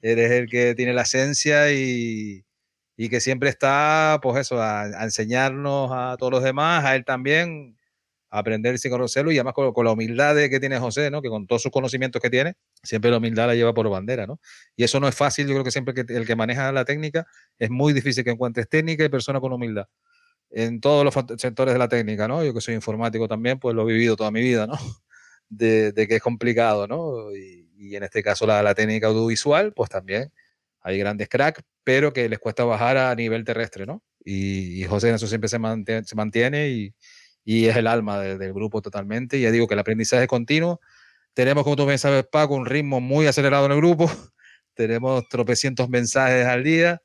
[0.00, 2.44] Él es el que tiene la esencia y,
[2.96, 7.04] y que siempre está, pues eso, a, a, enseñarnos a todos los demás, a él
[7.04, 7.75] también,
[8.38, 11.22] aprender sin conocerlo y además con, la humildad que tiene José, ¿no?
[11.22, 14.26] que con todos sus conocimientos que tiene, siempre la humildad la lleva por bandera.
[14.26, 14.40] ¿no?
[14.76, 17.26] Y eso no es fácil, yo creo que siempre que el que maneja la técnica
[17.58, 19.86] es muy difícil que encuentres técnica y persona con humildad.
[20.50, 22.44] En todos los sectores de la técnica, ¿no?
[22.44, 24.74] Yo que soy informático también, pues lo he vivido toda mi vida, ¿no?
[25.48, 27.34] De, que es complicado, ¿no?
[27.34, 30.32] Y, en este caso la, la, técnica audiovisual, pues también
[30.80, 34.02] hay grandes cracks, pero que les cuesta bajar a nivel terrestre, ¿no?
[34.24, 36.94] Y, y José en eso siempre se mantiene y,
[37.46, 39.38] y es el alma del grupo totalmente.
[39.38, 40.80] Y ya digo que el aprendizaje es continuo.
[41.32, 44.10] Tenemos, como tú bien sabes, Paco, un ritmo muy acelerado en el grupo.
[44.74, 47.00] Tenemos tropecientos mensajes al día.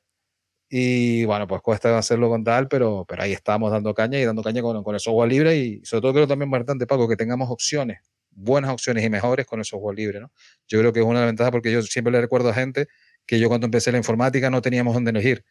[0.68, 4.42] Y bueno, pues cuesta hacerlo con tal, pero, pero ahí estamos dando caña y dando
[4.42, 5.56] caña con, con el software libre.
[5.56, 8.00] Y sobre todo creo también importante, Paco, que tengamos opciones,
[8.32, 10.18] buenas opciones y mejores con el software libre.
[10.18, 10.32] ¿no?
[10.66, 12.88] Yo creo que es una ventaja porque yo siempre le recuerdo a gente
[13.26, 15.44] que yo cuando empecé la informática no teníamos dónde elegir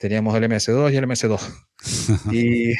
[0.00, 1.40] teníamos el MS2 y el MS2.
[2.32, 2.74] y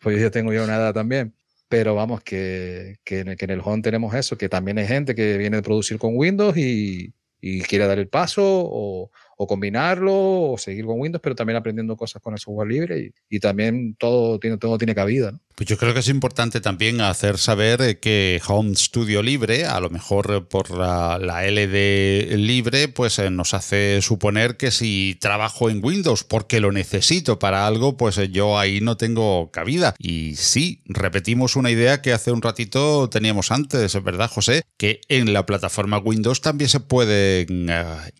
[0.00, 1.34] pues yo tengo ya una edad también.
[1.68, 4.86] Pero vamos, que, que, en el, que en el home tenemos eso, que también hay
[4.86, 9.10] gente que viene de producir con Windows y, y quiere dar el paso o,
[9.42, 13.40] o combinarlo o seguir con Windows, pero también aprendiendo cosas con el software libre y,
[13.40, 15.38] también todo tiene, todo tiene cabida.
[15.54, 19.80] Pues yo creo que es importante también hacer saber eh, que Home Studio Libre, a
[19.80, 25.18] lo mejor eh, por la, la LD libre, pues eh, nos hace suponer que si
[25.20, 29.94] trabajo en Windows porque lo necesito para algo, pues yo ahí no tengo cabida.
[29.98, 34.62] Y sí, repetimos una idea que hace un ratito teníamos antes, ¿verdad, José?
[34.78, 37.68] Que en la plataforma Windows también se pueden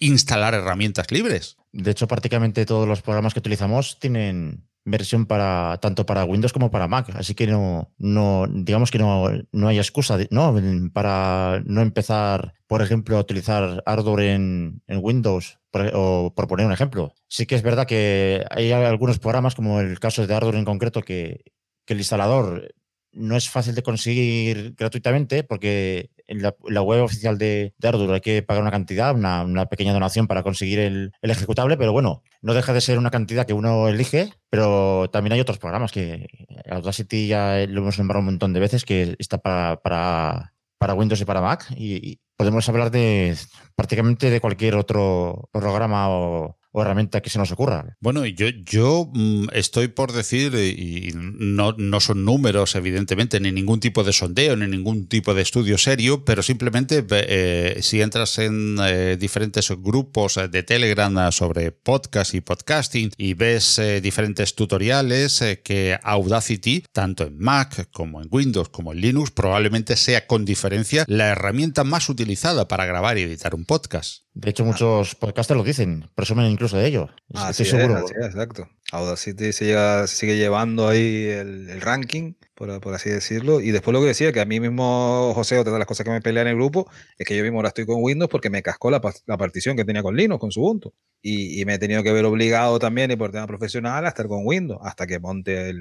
[0.00, 1.56] instalar herramientas libres.
[1.72, 6.70] De hecho, prácticamente todos los programas que utilizamos tienen versión para tanto para Windows como
[6.70, 10.56] para Mac, así que no, no digamos que no, no hay excusa ¿no?
[10.92, 16.72] para no empezar, por ejemplo, a utilizar hardware en, Windows, por, o por poner un
[16.72, 17.14] ejemplo.
[17.28, 21.02] Sí que es verdad que hay algunos programas, como el caso de hardware en concreto,
[21.02, 21.44] que
[21.86, 22.74] el instalador
[23.12, 28.42] no es fácil de conseguir gratuitamente porque en la, web oficial de, de, hay que
[28.42, 32.80] pagar una cantidad, una, pequeña donación para conseguir el, ejecutable, pero bueno, no deja de
[32.80, 36.26] ser una cantidad que uno elige, pero también hay otros programas que
[36.70, 41.20] Audacity ya lo hemos nombrado un montón de veces que está para, para, para Windows
[41.20, 41.66] y para Mac.
[41.76, 43.36] Y, podemos hablar de
[43.76, 47.96] prácticamente de cualquier otro programa o, o herramienta que se nos ocurra.
[48.00, 53.78] Bueno, yo, yo mm, estoy por decir, y no, no son números, evidentemente, ni ningún
[53.78, 58.76] tipo de sondeo, ni ningún tipo de estudio serio, pero simplemente eh, si entras en
[58.82, 65.98] eh, diferentes grupos de Telegram sobre podcast y podcasting y ves eh, diferentes tutoriales que
[66.02, 71.28] Audacity, tanto en Mac como en Windows como en Linux, probablemente sea con diferencia la
[71.28, 74.22] herramienta más utilizada para grabar y editar un podcast.
[74.34, 77.10] De hecho, muchos podcasters lo dicen, presumen incluso de ello.
[77.34, 77.98] Ah, Estoy seguro.
[77.98, 78.66] Es, exacto.
[78.90, 83.60] Audacity se sigue llevando ahí el, ranking, por, así decirlo.
[83.60, 86.10] Y después lo que decía, que a mí mismo, José, otra de las cosas que
[86.10, 88.62] me pelea en el grupo, es que yo mismo ahora estoy con Windows porque me
[88.62, 90.94] cascó la, partición que tenía con Linux, con Ubuntu.
[91.20, 94.46] Y, me he tenido que ver obligado también, y por tema profesional, a estar con
[94.46, 95.74] Windows, hasta que monte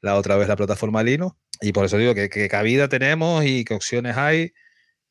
[0.00, 1.36] la otra vez la plataforma Linux.
[1.60, 4.52] Y por eso digo que, que cabida tenemos y qué opciones hay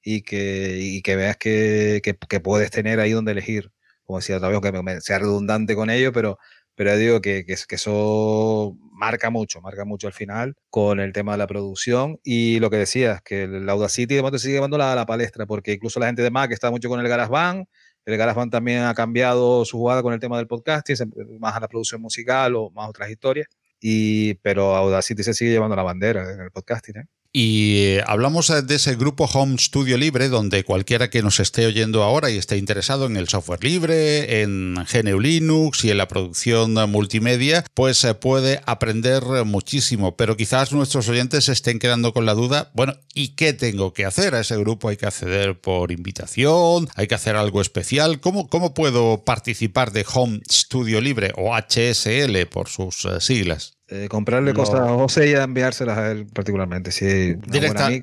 [0.01, 2.01] y que, que veas que,
[2.43, 3.71] puedes tener ahí donde elegir.
[4.03, 6.37] Como decía vez, que sea redundante con ello, pero,
[6.75, 11.39] pero digo que, que, eso marca mucho, marca mucho al final con el tema de
[11.39, 15.05] la producción y lo que decías, que el Audacity de momento sigue llevando la, la
[15.05, 17.65] palestra, porque incluso la gente de Mac está mucho con el GarageBand,
[18.05, 20.95] el GarageBand también ha cambiado su jugada con el tema del podcasting,
[21.39, 23.47] más a la producción musical o más otras historias,
[23.81, 26.97] y, pero Audacity se sigue llevando la bandera en el podcasting.
[26.97, 27.05] ¿eh?
[27.33, 32.03] Y eh, hablamos de ese grupo Home Studio Libre, donde cualquiera que nos esté oyendo
[32.03, 36.73] ahora y esté interesado en el software libre, en GNU Linux y en la producción
[36.89, 40.15] multimedia, pues se eh, puede aprender muchísimo.
[40.15, 44.33] Pero quizás nuestros oyentes estén quedando con la duda, bueno, ¿y qué tengo que hacer?
[44.33, 48.19] A ese grupo hay que acceder por invitación, hay que hacer algo especial.
[48.19, 53.76] ¿Cómo, cómo puedo participar de Home Studio Libre o HSL por sus eh, siglas?
[53.89, 56.91] Eh, comprarle cosas a José y enviárselas a él particularmente.
[56.91, 57.35] Si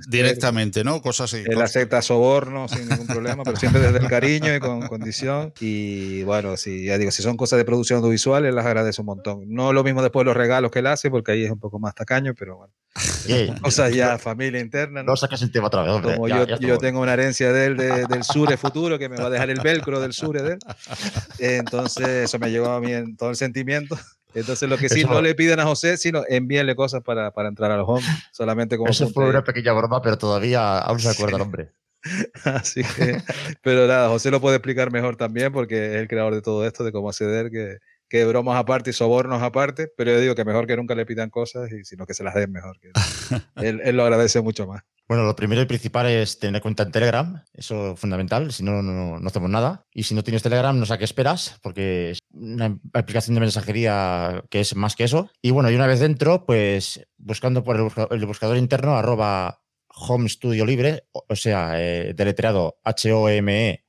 [0.09, 1.03] directamente, ¿no?
[1.03, 1.45] Cosas así.
[1.47, 5.53] Él acepta soborno sin ningún problema, pero siempre desde el cariño y con condición.
[5.61, 9.09] Y bueno, si ya digo, si son cosas de producción audiovisual, él las agradece un
[9.09, 9.45] montón.
[9.49, 11.95] No lo mismo después los regalos que él hace, porque ahí es un poco más
[11.95, 12.73] tacaño, pero bueno.
[13.63, 15.03] cosas ya, familia interna.
[15.03, 18.25] No, sacas el tema otra vez, Como yo, yo tengo una herencia de él del
[18.25, 20.59] Sure futuro, que me va a dejar el velcro del Sure de él.
[21.39, 23.99] Entonces, eso me llevó a mí en todo el sentimiento.
[24.35, 27.71] Entonces, lo que sí, no le piden a José, sino envíenle cosas para, para entrar
[27.71, 28.91] a los home, solamente como.
[28.91, 31.71] Eso fue una pequeña broma, pero todavía aún se acuerda el hombre.
[32.45, 33.23] Así que,
[33.63, 36.85] pero nada, José lo puede explicar mejor también porque es el creador de todo esto,
[36.85, 40.67] de cómo acceder, que, que bromas aparte y sobornos aparte, pero yo digo que mejor
[40.67, 42.79] que nunca le pidan cosas, y sino que se las den mejor.
[42.81, 42.91] Que
[43.69, 44.83] él, él, lo agradece mucho más.
[45.07, 48.83] Bueno, lo primero y principal es tener cuenta en Telegram, eso es fundamental, si no,
[48.83, 49.85] no, no hacemos nada.
[49.93, 53.41] Y si no tienes Telegram, no sé a qué esperas, porque es una aplicación de
[53.41, 55.31] mensajería que es más que eso.
[55.43, 60.65] Y bueno, y una vez dentro, pues buscando por el buscador, interno, arroba Home Studio
[60.65, 63.81] Libre, o sea, eh, deletreado H-O-M-E-S-T-U-D-I-O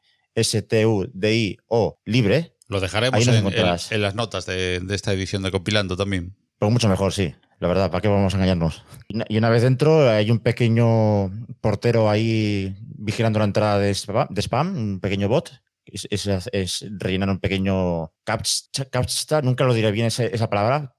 [2.03, 2.54] Libre.
[2.67, 6.35] Lo dejaremos en, en, las notas de, de esta edición de Compilando también.
[6.57, 7.35] Pues mucho mejor, sí.
[7.59, 8.83] La verdad, ¿para qué vamos a engañarnos?
[9.07, 14.99] Y una vez dentro hay un pequeño portero ahí vigilando la entrada de spam, un
[14.99, 15.51] pequeño bot.
[15.85, 20.95] Es, rellenar un pequeño captcha, nunca lo diré bien esa, palabra.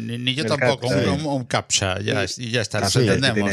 [0.00, 3.52] ni, yo tampoco, un, captcha, ya, y ya está, nos entendemos.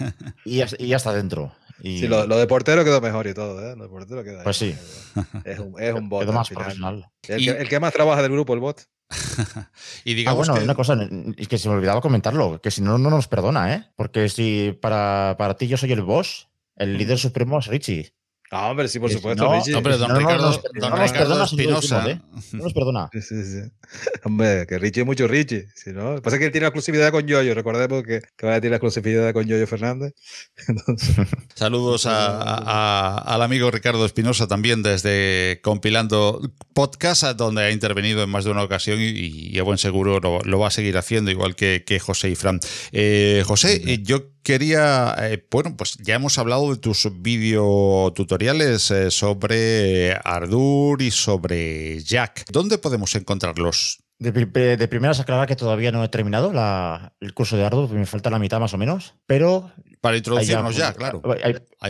[0.46, 1.54] y, ya, y, ya, está dentro.
[1.82, 2.00] Y...
[2.00, 3.76] Sí, lo, de portero quedó mejor y todo, ¿eh?
[3.76, 4.74] Lo de portero quedó Pues sí.
[5.44, 6.26] Es un, es un bot.
[6.32, 7.08] más profesional.
[7.26, 8.86] El, que, el, que, más trabaja del grupo, el bot.
[10.04, 10.98] y digamos ah, bueno, una cosa,
[11.36, 13.84] es que se me olvidaba comentarlo, que si no, no nos perdona, ¿eh?
[13.96, 18.12] Porque si para, para ti yo soy el boss, el líder supremo es Richie.
[18.50, 19.44] Ah, hombre, sí, por supuesto.
[19.44, 22.10] No, hombre, don Ricardo, no, nos perdona Espinosa.
[22.10, 22.20] ¿eh?
[22.52, 23.10] No nos perdona.
[23.18, 23.70] Sí, sí, sí.
[24.24, 25.68] Hombre, que Richie es mucho Richie.
[25.74, 27.54] Si no, pasa es que él tiene la exclusividad con Yoyo.
[27.54, 30.14] Recordemos que, que va a tener la exclusividad con Yoyo Fernández.
[31.54, 36.40] Saludos a, al amigo Ricardo Espinosa también desde Compilando
[36.72, 40.68] Podcast, donde ha intervenido en más de una ocasión y, a buen seguro lo, va
[40.68, 42.60] a seguir haciendo, igual que, que José y Fran.
[42.92, 50.14] Eh, José, yo quería, eh, bueno, pues ya hemos hablado de tus videotutoriales eh, sobre
[50.24, 52.44] Ardour y sobre Jack.
[52.50, 53.98] ¿Dónde podemos encontrarlos?
[54.18, 56.52] De, de, primeras aclarar que todavía no he terminado
[57.20, 59.72] el curso de Ardour, me falta la mitad más o menos, pero...
[60.00, 61.22] Para introducirnos ya, claro.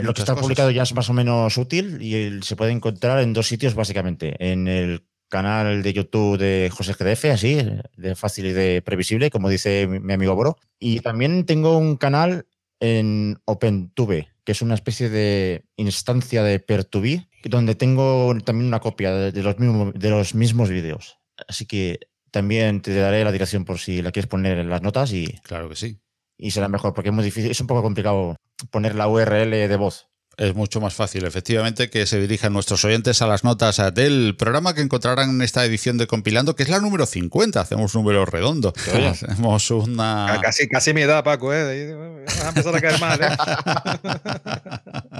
[0.02, 3.34] lo que está publicado ya es más o menos útil y se puede encontrar en
[3.34, 4.34] dos sitios básicamente.
[4.38, 7.58] En el canal de YouTube de José GDF, así,
[7.96, 10.56] de fácil y de previsible, como dice mi, amigo Boro.
[10.78, 12.46] Y también tengo un canal
[12.80, 19.12] en OpenTube, que es una especie de instancia de PeerTube, donde tengo también una copia
[19.12, 21.18] de, los, mismos, de los mismos vídeos.
[21.46, 25.12] Así que también te daré la dirección por si la quieres poner en las notas
[25.12, 25.38] y...
[25.42, 26.00] Claro que sí.
[26.38, 28.36] y será mejor, porque es muy difícil, es un poco complicado
[28.70, 30.08] poner la URL de voz
[30.38, 34.72] es mucho más fácil, efectivamente, que se dirijan nuestros oyentes a las notas del programa
[34.72, 37.60] que encontrarán en esta edición de Compilando, que es la número 50.
[37.60, 38.72] Hacemos un número redondo.
[39.10, 40.38] Hacemos una.
[40.40, 42.22] Casi, casi mi edad, Paco, ¿eh?
[42.24, 43.36] Vas a empezar a caer mal, ¿eh?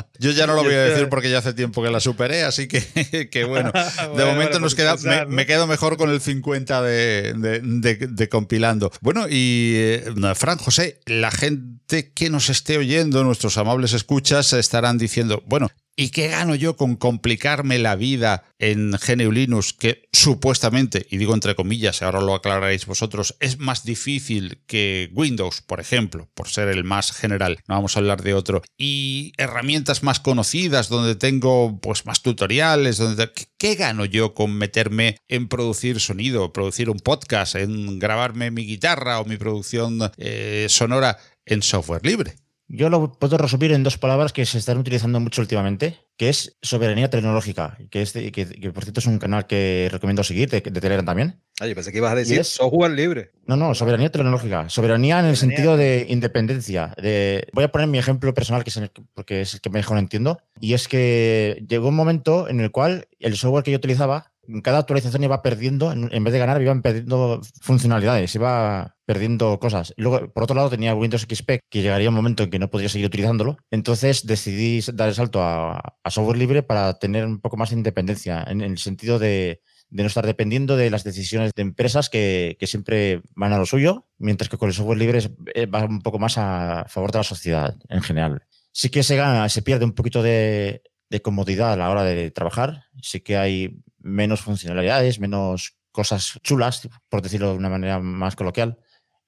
[0.21, 2.69] Yo ya no lo voy a decir porque ya hace tiempo que la superé, así
[2.69, 3.73] que, que bueno.
[4.17, 4.97] De momento nos queda.
[5.27, 8.93] Me, quedo mejor con el 50 de, Compilando.
[9.01, 10.05] Bueno, y eh,
[10.37, 15.71] Fran José, la gente que nos esté oyendo, nuestros amables escuchas, estarán diciendo diciendo, bueno,
[15.97, 21.35] ¿y qué gano yo con complicarme la vida en GNU Linux que supuestamente, y digo
[21.35, 26.69] entre comillas, ahora lo aclararéis vosotros, es más difícil que Windows, por ejemplo, por ser
[26.69, 31.81] el más general, no vamos a hablar de otro, y herramientas más conocidas donde tengo
[31.81, 37.57] pues más tutoriales, donde ¿qué gano yo con meterme en producir sonido, producir un podcast,
[37.57, 42.37] en grabarme mi guitarra o mi producción eh, sonora en software libre?
[42.71, 46.59] Yo lo puedo resumir en dos palabras que se están utilizando mucho últimamente, que es
[46.61, 51.05] soberanía tecnológica, que, es que, por cierto es un canal que recomiendo seguir, de, Telegram
[51.05, 51.41] también.
[51.61, 53.31] Ah, pensé que ibas a decir software libre.
[53.47, 54.69] No, no, soberanía tecnológica.
[54.69, 56.95] Soberanía en el sentido de independencia.
[57.01, 58.81] De, voy a poner mi ejemplo personal, que es
[59.15, 63.09] porque es el que mejor entiendo, y es que llegó un momento en el cual
[63.19, 67.41] el software que yo utilizaba cada actualización iba perdiendo, en vez de ganar, iban perdiendo
[67.61, 69.93] funcionalidades, iba perdiendo cosas.
[69.97, 72.89] Luego, por otro lado, tenía Windows XP, que llegaría un momento en que no podría
[72.89, 73.59] seguir utilizándolo.
[73.71, 78.45] Entonces decidí dar el salto a, software libre para tener un poco más de independencia,
[78.49, 83.53] en, el sentido de, no estar dependiendo de las decisiones de empresas que, siempre van
[83.53, 85.21] a lo suyo, mientras que con el software libre
[85.55, 88.43] eh, va un poco más a favor de la sociedad en general.
[88.73, 92.31] Sí que se gana, se pierde un poquito de, de comodidad a la hora de
[92.31, 92.85] trabajar.
[93.03, 98.79] Sí que hay menos funcionalidades, menos cosas chulas, por decirlo de una manera más coloquial,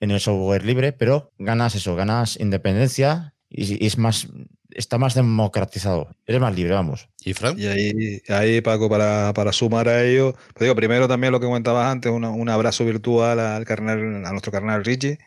[0.00, 4.28] en el software libre, pero ganas eso, ganas independencia y, es más,
[4.70, 7.08] está más democratizado, eres más libre, vamos.
[7.22, 11.40] ¿Y Y ahí, ahí Paco, para, para, sumar a ello, pues digo, primero también lo
[11.40, 15.18] que comentabas antes, un abrazo virtual al carnal, a nuestro carnal Richie,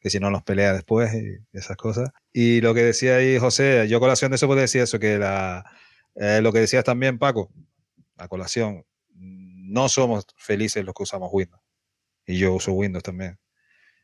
[0.00, 2.10] que si no nos pelea después y esas cosas.
[2.32, 5.64] Y lo que decía ahí José, yo colación de eso puedo decir eso, que la,
[6.14, 7.50] eh, lo que decías también, Paco,
[8.16, 11.62] a colación, no somos felices los que usamos Windows.
[12.26, 13.38] Y yo uso Windows también.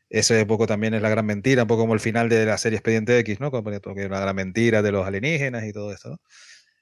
[0.09, 2.57] Ese un poco también es la gran mentira, un poco como el final de la
[2.57, 3.49] serie Expediente X, ¿no?
[3.49, 6.19] Como la gran mentira de los alienígenas y todo esto.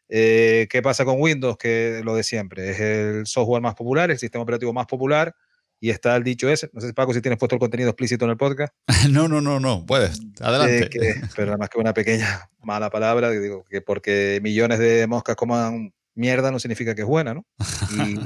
[0.10, 1.58] Eh, ¿Qué pasa con Windows?
[1.58, 5.34] Que lo de siempre, es el software más popular, el sistema operativo más popular,
[5.80, 6.70] y está el dicho ese.
[6.74, 8.74] No sé, Paco, si tienes puesto el contenido explícito en el podcast.
[9.10, 10.20] no, no, no, no, puedes.
[10.42, 10.90] Adelante.
[11.36, 16.52] pero además que una pequeña mala palabra, digo, que porque millones de moscas coman mierda
[16.52, 17.46] no significa que es buena, ¿no?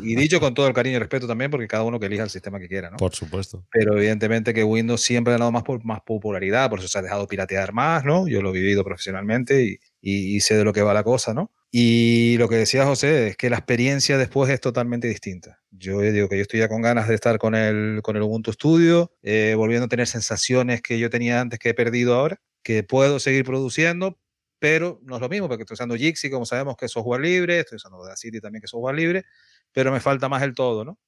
[0.01, 2.29] Y, dicho con todo el cariño y respeto también, porque cada uno que elija el
[2.29, 2.97] sistema que quiera, ¿no?
[2.97, 3.65] Por supuesto.
[3.71, 7.27] Pero evidentemente que Windows siempre ha dado más, más popularidad, por eso se ha dejado
[7.27, 8.27] piratear más, ¿no?
[8.27, 11.51] Yo lo he vivido profesionalmente y, sé de lo que va la cosa, ¿no?
[11.71, 15.59] Y lo que decía José es que la experiencia después es totalmente distinta.
[15.71, 18.53] Yo digo que yo estoy ya con ganas de estar con el, con el Ubuntu
[18.53, 22.83] Studio, eh, volviendo a tener sensaciones que yo tenía antes que he perdido ahora, que
[22.83, 24.17] puedo seguir produciendo,
[24.59, 27.59] pero no es lo mismo porque estoy usando Jixi, como sabemos que es software libre,
[27.59, 29.25] estoy usando Audacity también que es software libre,
[29.71, 30.99] pero me falta más el todo, ¿no?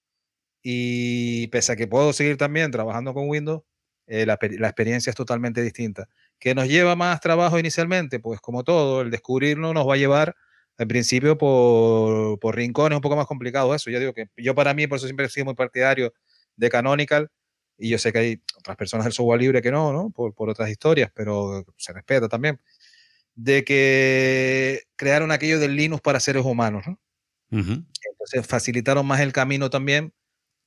[0.62, 3.64] Y pese a que puedo seguir también trabajando con Windows,
[4.08, 6.08] eh, la, la, experiencia es totalmente distinta.
[6.40, 8.20] ¿Qué nos lleva más trabajo inicialmente?
[8.20, 10.36] Pues como todo, el descubrirlo nos va a llevar
[10.78, 13.90] al principio por, por rincones un poco más complicado eso.
[13.90, 16.14] Yo digo que yo para mí, por eso siempre he sido muy partidario
[16.56, 17.30] de Canonical,
[17.78, 20.10] y yo sé que hay otras personas del software libre que no, ¿no?
[20.10, 22.60] Por, por otras historias, pero se respeta también
[23.38, 26.86] de que crearon aquello del Linux para seres humanos.
[26.88, 27.00] ¿no?
[27.52, 30.12] Entonces facilitaron más el camino también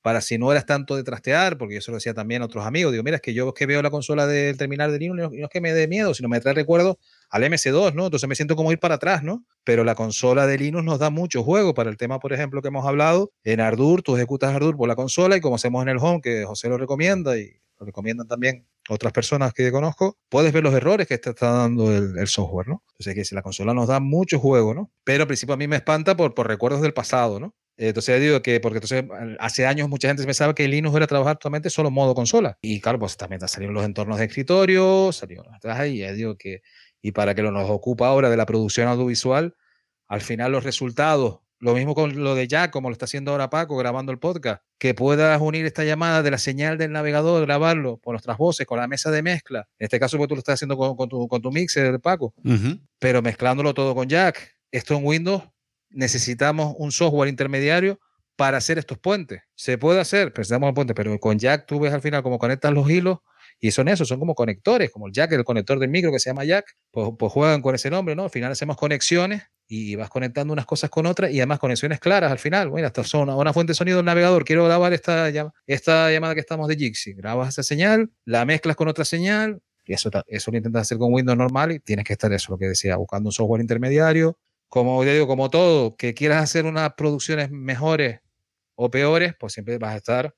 [0.01, 2.65] para si no eras tanto de trastear, porque yo se lo decía también a otros
[2.65, 5.31] amigos, digo, mira, es que yo es que veo la consola del terminal de Linux
[5.35, 6.97] y no es que me dé miedo, sino me trae recuerdo
[7.29, 8.05] al MS2, ¿no?
[8.05, 9.45] Entonces me siento como ir para atrás, ¿no?
[9.63, 12.69] Pero la consola de Linux nos da mucho juego para el tema, por ejemplo, que
[12.69, 13.31] hemos hablado.
[13.43, 16.45] En Ardour, tú ejecutas Ardour por la consola y como hacemos en el Home, que
[16.45, 21.07] José lo recomienda y lo recomiendan también otras personas que conozco, puedes ver los errores
[21.07, 22.83] que está, dando el, software, ¿no?
[22.91, 24.91] Entonces, que si la consola nos da mucho juego, ¿no?
[25.03, 27.55] Pero al principio a mí me espanta por, por recuerdos del pasado, ¿no?
[27.77, 29.05] Entonces digo que, porque entonces
[29.39, 32.59] hace años mucha gente pensaba que Linux era trabajar totalmente solo modo consola.
[32.61, 36.61] Y claro, pues también salieron los entornos de escritorio, salieron atrás y digo que,
[37.01, 39.55] y para que lo nos ocupa ahora de la producción audiovisual,
[40.07, 43.51] al final los resultados lo mismo con lo de Jack, como lo está haciendo ahora
[43.51, 47.97] Paco grabando el podcast, que puedas unir esta llamada de la señal del navegador, grabarlo
[48.03, 49.67] con nuestras voces, con la mesa de mezcla.
[49.77, 52.33] En este caso, pues tú lo estás haciendo con, tu, con tu, mixer, Paco,
[52.97, 54.57] pero mezclándolo todo con Jack.
[54.71, 55.43] Esto en Windows
[55.91, 57.99] necesitamos un software intermediario
[58.35, 59.43] para hacer estos puentes.
[59.53, 62.73] Se puede hacer, precisamos el puente, pero con Jack tú ves al final cómo conectas
[62.73, 63.19] los hilos
[63.59, 66.31] Y son eso, son como conectores, como el jack, el conector del micro que se
[66.31, 68.23] llama jack, pues, pues juegan con ese nombre, ¿no?
[68.23, 69.43] Al final hacemos conexiones
[69.73, 72.67] y vas conectando unas cosas con otras y además conexiones claras al final.
[72.67, 74.43] Bueno, hasta son una, fuente de sonido del navegador.
[74.43, 75.31] Quiero grabar esta,
[75.65, 77.13] esta llamada que estamos de Jixi.
[77.13, 81.13] Grabas esa señal, la mezclas con otra señal y eso, eso lo intentas hacer con
[81.13, 84.37] Windows normal y tienes que estar eso, lo que decía, buscando un software intermediario.
[84.67, 88.19] Como ya digo, como todo, que quieras hacer unas producciones mejores
[88.75, 90.35] o peores, pues siempre vas a estar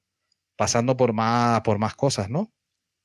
[0.56, 2.52] pasando por más, por más cosas, ¿no?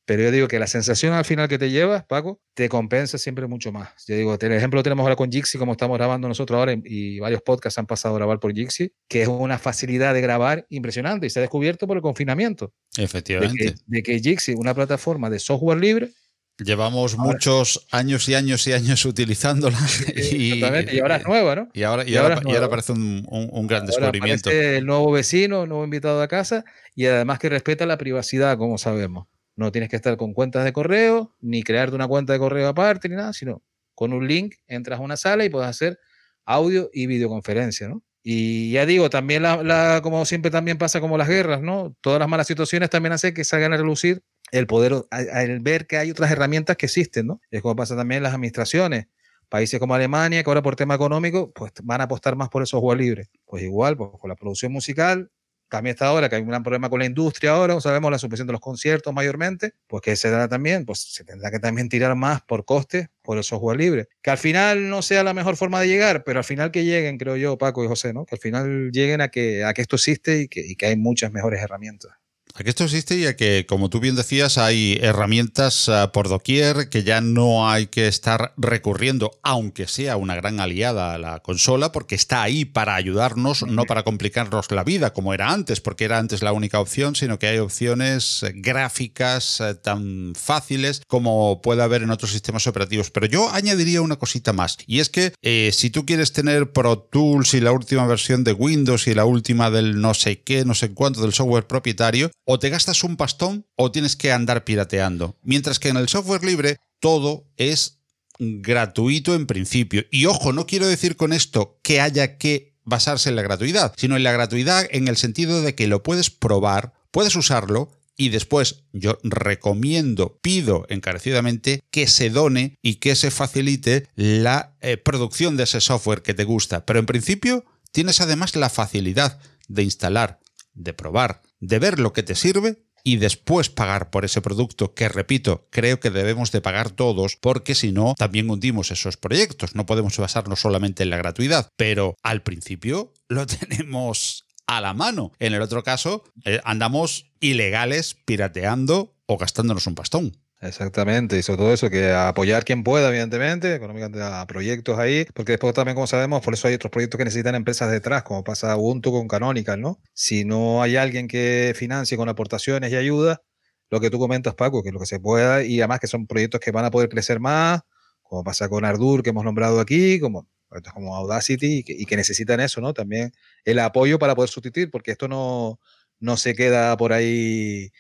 [0.09, 3.47] Pero yo digo que la sensación al final que te llevas, Paco, te compensa siempre
[3.47, 3.91] mucho más.
[4.07, 7.19] Yo digo, el ejemplo lo tenemos ahora con Jixi, como estamos grabando nosotros ahora, y
[7.19, 11.27] varios podcasts han pasado a grabar por Jixi, que es una facilidad de grabar impresionante
[11.27, 12.73] y se ha descubierto por el confinamiento.
[12.97, 13.75] Efectivamente.
[13.85, 16.09] De que, de Jixi, una plataforma de software libre,
[16.57, 19.79] Llevamos muchos años y años y años utilizándola.
[20.17, 21.69] Y, y ahora es nueva, ¿no?
[21.75, 24.51] Y ahora, y ahora, y ahora parece un, un, gran descubrimiento.
[24.51, 26.65] El nuevo vecino, nuevo invitado a casa
[26.97, 29.29] y además que respeta la privacidad, como sabemos.
[29.59, 33.09] No tienes que estar con cuentas de correo, ni crearte una cuenta de correo aparte,
[33.09, 33.61] ni nada, sino
[33.97, 35.99] con un link entras a una sala y puedes hacer
[36.45, 38.05] audio y videoconferencia, ¿no?
[38.23, 41.97] Y ya digo, también la, como siempre también pasa como las guerras, ¿no?
[42.01, 45.97] Todas las malas situaciones también hacen que salgan a relucir el poder, el ver que
[45.97, 47.41] hay otras herramientas que existen, ¿no?
[47.51, 49.09] Es como pasa también en las administraciones.
[49.49, 52.69] Países como Alemania, que ahora por tema económico, pues van a apostar más por el
[52.69, 53.29] software libre.
[53.45, 55.33] Pues igual, pues con la producción musical,
[55.69, 58.47] también está ahora que hay un gran problema con la industria ahora, sabemos la supresión
[58.47, 62.14] de los conciertos mayormente, pues que se da también, pues se tendrá que también tirar
[62.16, 64.09] más por coste por el software libre.
[64.23, 67.19] Que al final no sea la mejor forma de llegar, pero al final que lleguen,
[67.19, 68.25] creo yo, Paco y José, ¿no?
[68.27, 70.97] Que al final lleguen a que, a que esto existe y que, y que hay
[70.97, 72.12] muchas mejores herramientas.
[72.59, 77.05] Aquí esto existe y que, como tú bien decías, hay herramientas ah, por doquier que
[77.05, 82.17] ya no hay que estar recurriendo, aunque sea una gran aliada a la consola, porque
[82.17, 86.43] está ahí para ayudarnos, no para complicarnos la vida como era antes, porque era antes
[86.43, 92.03] la única opción, sino que hay opciones eh, gráficas eh, tan fáciles como puede haber
[92.03, 93.13] en otros sistemas operativos.
[93.13, 96.99] Pero yo añadiría una cosita más, y es que eh, si tú quieres tener Pro
[96.99, 100.75] Tools y la última versión de Windows y la última del no sé qué, no
[100.75, 105.37] sé cuánto del software propietario, o te gastas un pastón o tienes que andar pirateando.
[105.43, 107.99] Mientras que en el software libre todo es
[108.39, 110.07] gratuito en principio.
[110.11, 114.17] Y ojo, no quiero decir con esto que haya que basarse en la gratuidad, sino
[114.17, 118.85] en la gratuidad en el sentido de que lo puedes probar, puedes usarlo y después
[118.95, 125.65] yo recomiendo, pido encarecidamente que se done y que se facilite la eh, producción de
[125.65, 126.87] ese software que te gusta.
[126.87, 129.39] Pero en principio tienes además la facilidad
[129.69, 130.41] de instalar,
[130.73, 135.09] de probar, de ver lo que te sirve y después pagar por ese producto que,
[135.09, 139.75] repito, creo que debemos de pagar todos porque si no, también hundimos esos proyectos.
[139.75, 145.33] No podemos basarnos solamente en la gratuidad, pero al principio lo tenemos a la mano.
[145.39, 150.37] En el otro caso, eh, andamos ilegales pirateando o gastándonos un pastón.
[150.61, 155.53] Exactamente, y sobre todo eso, que apoyar quien pueda, evidentemente, económicamente a proyectos ahí, porque
[155.53, 158.77] después también, como sabemos, por eso hay otros proyectos que necesitan empresas detrás, como pasa
[158.77, 160.01] Ubuntu con Canonical, ¿no?
[160.15, 163.41] Si no hay alguien que financie con aportaciones y ayuda,
[163.89, 166.61] lo que tú comentas, Paco, que lo que se pueda, y además que son proyectos
[166.61, 167.83] que van a poder crecer más,
[168.23, 170.49] como pasa con Ardur, que hemos nombrado aquí, como
[170.93, 172.93] como Audacity, y que, y que necesitan eso, ¿no?
[172.93, 173.33] También
[173.65, 175.79] el apoyo para poder sustituir, porque esto no,
[176.21, 177.91] no se queda por ahí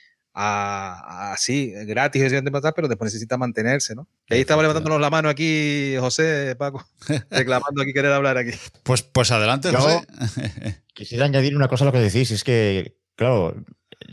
[0.40, 2.32] así, gratis,
[2.74, 4.08] pero después necesita mantenerse, ¿no?
[4.30, 6.86] ahí estaba levantándonos la mano aquí, José, Paco,
[7.30, 8.52] reclamando aquí querer hablar aquí.
[8.84, 10.06] Pues, pues adelante, José.
[10.94, 13.54] Quisiera añadir una cosa a lo que decís, es que, claro,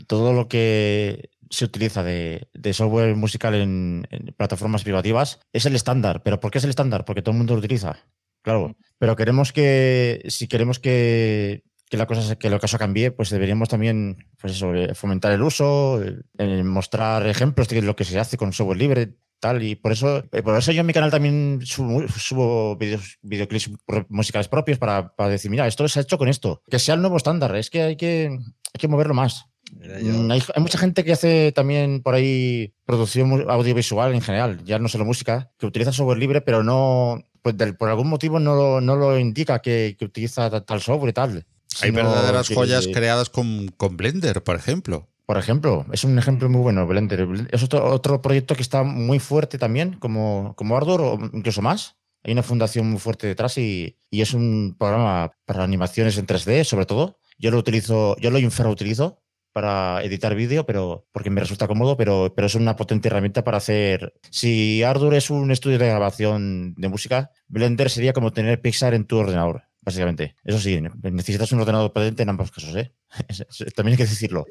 [0.06, 4.06] todo lo que se utiliza de, software musical en,
[4.36, 6.22] plataformas privativas es el estándar.
[6.24, 7.04] ¿Pero por qué es el estándar?
[7.04, 7.98] Porque todo el mundo lo utiliza.
[8.42, 8.68] Claro.
[8.68, 8.74] Mm.
[8.98, 13.68] Pero queremos que, si queremos que que la cosa que lo caso cambie, pues deberíamos
[13.68, 18.36] también pues eso, eh, fomentar el uso, eh, mostrar ejemplos de lo que se hace
[18.36, 19.62] con software libre, tal.
[19.62, 23.70] Y por eso, eh, por eso yo en mi canal también subo, videoclips
[24.08, 26.62] musicales propios para, para, decir, mira, esto se ha hecho con esto.
[26.68, 29.46] Que sea el nuevo estándar, es que hay que, hay que moverlo más.
[29.72, 34.78] Mm, hay, hay, mucha gente que hace también por ahí producción audiovisual en general, ya
[34.78, 38.80] no solo música, que utiliza software libre, pero no, pues por algún motivo no lo,
[38.80, 41.46] no lo indica que, que utiliza tal software y tal.
[41.82, 45.08] Hay verdaderas joyas creadas con, con, Blender, por ejemplo.
[45.26, 47.26] Por ejemplo, es un ejemplo muy bueno, Blender.
[47.50, 51.96] Es otro, otro proyecto que está muy fuerte también, como, como Ardor o incluso más.
[52.22, 56.64] Hay una fundación muy fuerte detrás y, y, es un programa para animaciones en 3D,
[56.64, 57.18] sobre todo.
[57.38, 58.38] Yo lo utilizo, yo lo
[58.70, 59.22] utilizo
[59.56, 63.56] para editar vídeo, pero porque me resulta cómodo, pero, pero es una potente herramienta para
[63.56, 64.12] hacer.
[64.30, 69.06] Si Ardor es un estudio de grabación de música, Blender sería como tener Pixar en
[69.06, 70.34] tu ordenador básicamente.
[70.44, 72.92] Eso sí, necesitas un ordenador potente en ambos casos, ¿eh?
[73.76, 74.44] También hay que decirlo,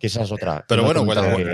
[0.00, 0.64] que esa es otra.
[0.66, 1.04] Pero bueno,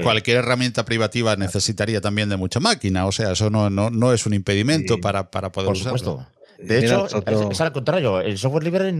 [0.02, 4.24] cualquier herramienta privativa necesitaría también de mucha máquina, o sea, eso no, no, no es
[4.26, 6.26] un impedimento para, para poder Por supuesto.
[6.58, 7.06] De hecho,
[7.50, 8.20] es, al contrario.
[8.20, 8.94] El software libre,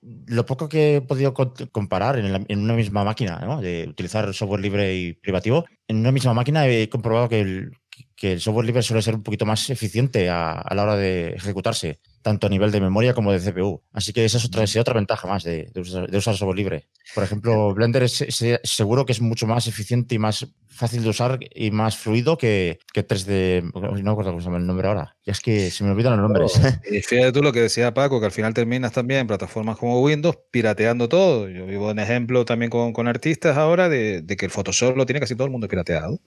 [0.00, 5.12] lo poco que he podido comparar en, una misma máquina, de utilizar software libre y
[5.12, 7.72] privativo, en una misma máquina he comprobado que el,
[8.16, 12.00] que el software libre suele ser un poquito más eficiente a, la hora de ejecutarse,
[12.24, 13.82] tanto a nivel de memoria como de CPU.
[13.92, 16.88] Así que esa es otra, otra ventaja más de, usar, software libre.
[17.14, 18.24] Por ejemplo, Blender es,
[18.64, 22.78] seguro que es mucho más eficiente y más fácil de usar y más fluido que,
[22.94, 23.70] que 3D.
[23.74, 25.18] No me acuerdo cómo se llama el nombre ahora.
[25.22, 26.58] Y es que se me olvidan los nombres.
[26.90, 30.00] y fíjate tú lo que decía Paco, que al final terminas también en plataformas como
[30.00, 31.50] Windows pirateando todo.
[31.50, 35.04] Yo vivo en ejemplo también con, con artistas ahora de, de, que el Photoshop lo
[35.04, 36.18] tiene casi todo el mundo pirateado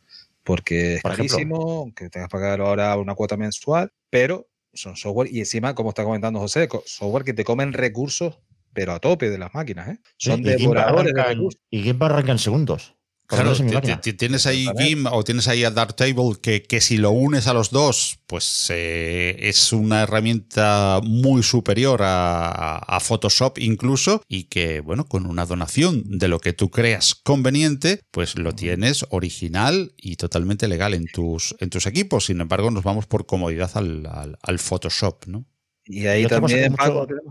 [0.44, 4.48] porque es carísimo, que tengas que pagar ahora una cuota mensual, pero
[4.78, 8.40] son software y encima, como está comentando José, software que te comen recursos,
[8.74, 10.00] pero a tope de las máquinas, ¿eh?
[10.18, 11.62] Son devoradores de recursos.
[11.70, 12.97] Y GIMP arranca en segundos.
[13.28, 13.54] Claro,
[14.18, 17.72] tienes ahí GIMP o tienes ahí a Darktable que, que si lo unes a los
[17.72, 25.26] dos, pues eh, es una herramienta muy superior a, Photoshop incluso y que, bueno, con
[25.26, 30.94] una donación de lo que tú creas conveniente, pues lo tienes original y totalmente legal
[30.94, 32.28] en tus, en tus equipos.
[32.28, 35.46] Sin embargo, nos vamos por comodidad al, al, Photoshop, ¿no?
[35.86, 36.76] Y ahí también,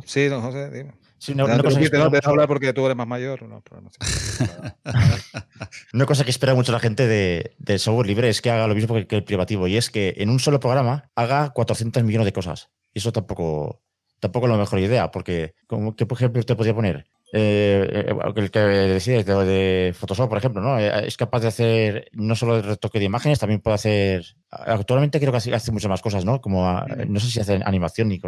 [0.05, 0.93] Sí, don José, dime.
[1.35, 3.41] No, una cosa que no te hablar porque tú eres más mayor.
[5.93, 8.95] una cosa que espera mucho la gente de, software libre es que haga lo mismo
[9.07, 12.71] que el privativo y es que en un solo programa haga 400 millones de cosas.
[12.93, 13.83] Y eso tampoco,
[14.21, 17.07] tampoco es la mejor idea, porque, como que por ejemplo te podría poner?
[17.33, 20.79] Eh, eh, el que decía de, Photoshop, por ejemplo, ¿no?
[20.79, 24.25] Eh, es capaz de hacer no solo el retoque de imágenes, también puede hacer.
[24.51, 26.41] Actualmente creo que hace muchas más cosas, ¿no?
[26.41, 28.21] Como no sé si hace animación y,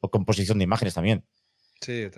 [0.00, 1.24] o composición de imágenes también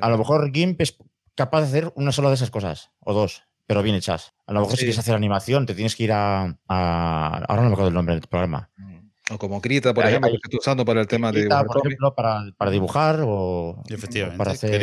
[0.01, 0.97] a lo mejor GIMP es
[1.35, 4.35] capaz de hacer una sola de esas cosas, o dos, pero bien hechas.
[4.47, 7.73] A lo mejor si quieres hacer animación, te tienes que ir a, Ahora no me
[7.73, 8.71] acuerdo el nombre del programa.
[9.31, 11.67] O como Krita, por ejemplo, que estoy usando para el tema de dibujar.
[11.67, 13.83] Por ejemplo, para, dibujar o,
[14.37, 14.83] para hacer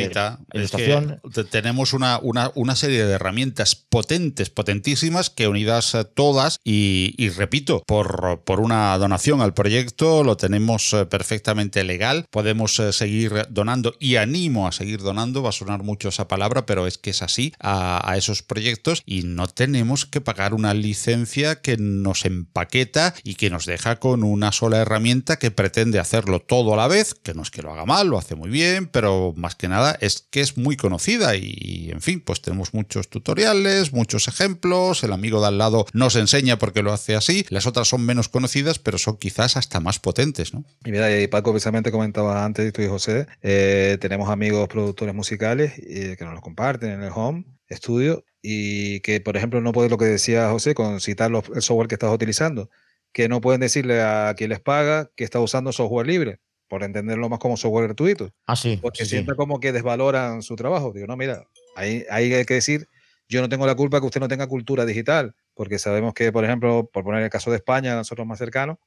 [0.53, 1.21] ilustración.
[1.51, 8.61] tenemos una, una, serie de herramientas potentes, potentísimas, que unidas todas, y, repito, por, por,
[8.61, 12.25] una donación al proyecto, lo tenemos eh, perfectamente legal.
[12.31, 15.43] Podemos eh, seguir donando y animo a seguir donando.
[15.43, 19.03] Va a sonar mucho esa palabra, pero es que es así a, a esos proyectos
[19.05, 24.23] y no tenemos que pagar una licencia que nos empaqueta y que nos deja con
[24.23, 27.61] un una sola herramienta que pretende hacerlo todo a la vez, que no es que
[27.61, 30.77] lo haga mal, lo hace muy bien, pero más que nada es que es muy
[30.77, 35.85] conocida y, en fin, pues tenemos muchos tutoriales, muchos ejemplos, el amigo de al lado
[35.91, 39.81] nos enseña porque lo hace así, las otras son menos conocidas, pero son quizás hasta
[39.81, 40.63] más potentes, ¿no?
[40.85, 45.73] Y mira, y Paco precisamente comentaba antes, tú y José, eh, tenemos amigos productores musicales
[45.79, 49.89] eh, que nos lo comparten en el home estudio y que, por ejemplo, no puede
[49.89, 52.69] lo que decía José con citar el software que estás utilizando
[53.11, 57.29] que no pueden decirle a quien les paga que está usando software libre, por entenderlo
[57.29, 58.31] más como software gratuito.
[58.45, 58.77] Ah, sí.
[58.81, 60.91] Porque siempre como que desvaloran su trabajo.
[60.93, 61.43] Digo, no, mira,
[61.75, 62.87] ahí, ahí hay que decir,
[63.27, 66.45] yo no tengo la culpa que usted no tenga cultura digital, porque sabemos que, por
[66.45, 68.77] ejemplo, por poner el caso de España, nosotros más cercanos,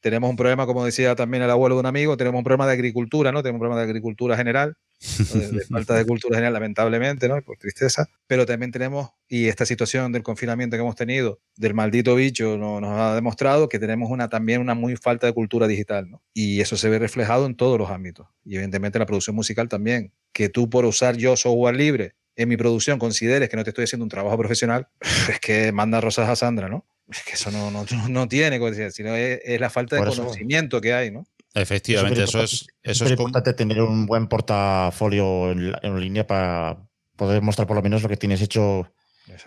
[0.00, 2.74] tenemos un problema, como decía también el abuelo de un amigo, tenemos un problema de
[2.74, 3.42] agricultura, ¿no?
[3.42, 7.40] Tenemos un problema de agricultura general, de, falta de cultura general, lamentablemente, ¿no?
[7.42, 8.08] Por tristeza.
[8.26, 12.82] Pero también tenemos, y esta situación del confinamiento que hemos tenido, del maldito bicho, nos
[12.84, 16.22] ha demostrado que tenemos una, también una muy falta de cultura digital, ¿no?
[16.32, 18.28] Y eso se ve reflejado en todos los ámbitos.
[18.44, 20.12] Y evidentemente la producción musical también.
[20.32, 23.84] Que tú por usar yo software libre en mi producción consideres que no te estoy
[23.84, 24.88] haciendo un trabajo profesional,
[25.30, 26.86] es que manda rosas a Sandra, ¿no?
[27.10, 28.58] Es que eso no, no, no tiene,
[28.90, 31.24] sino es, es la falta de conocimiento que hay, ¿no?
[31.56, 32.66] Efectivamente, eso es.
[32.82, 36.76] Eso es, importante tener un buen portafolio en, línea para
[37.16, 38.92] poder mostrar por lo menos lo que tienes hecho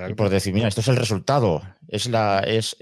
[0.08, 1.62] y por decir, mira, esto es el resultado.
[1.88, 2.76] Es la, es,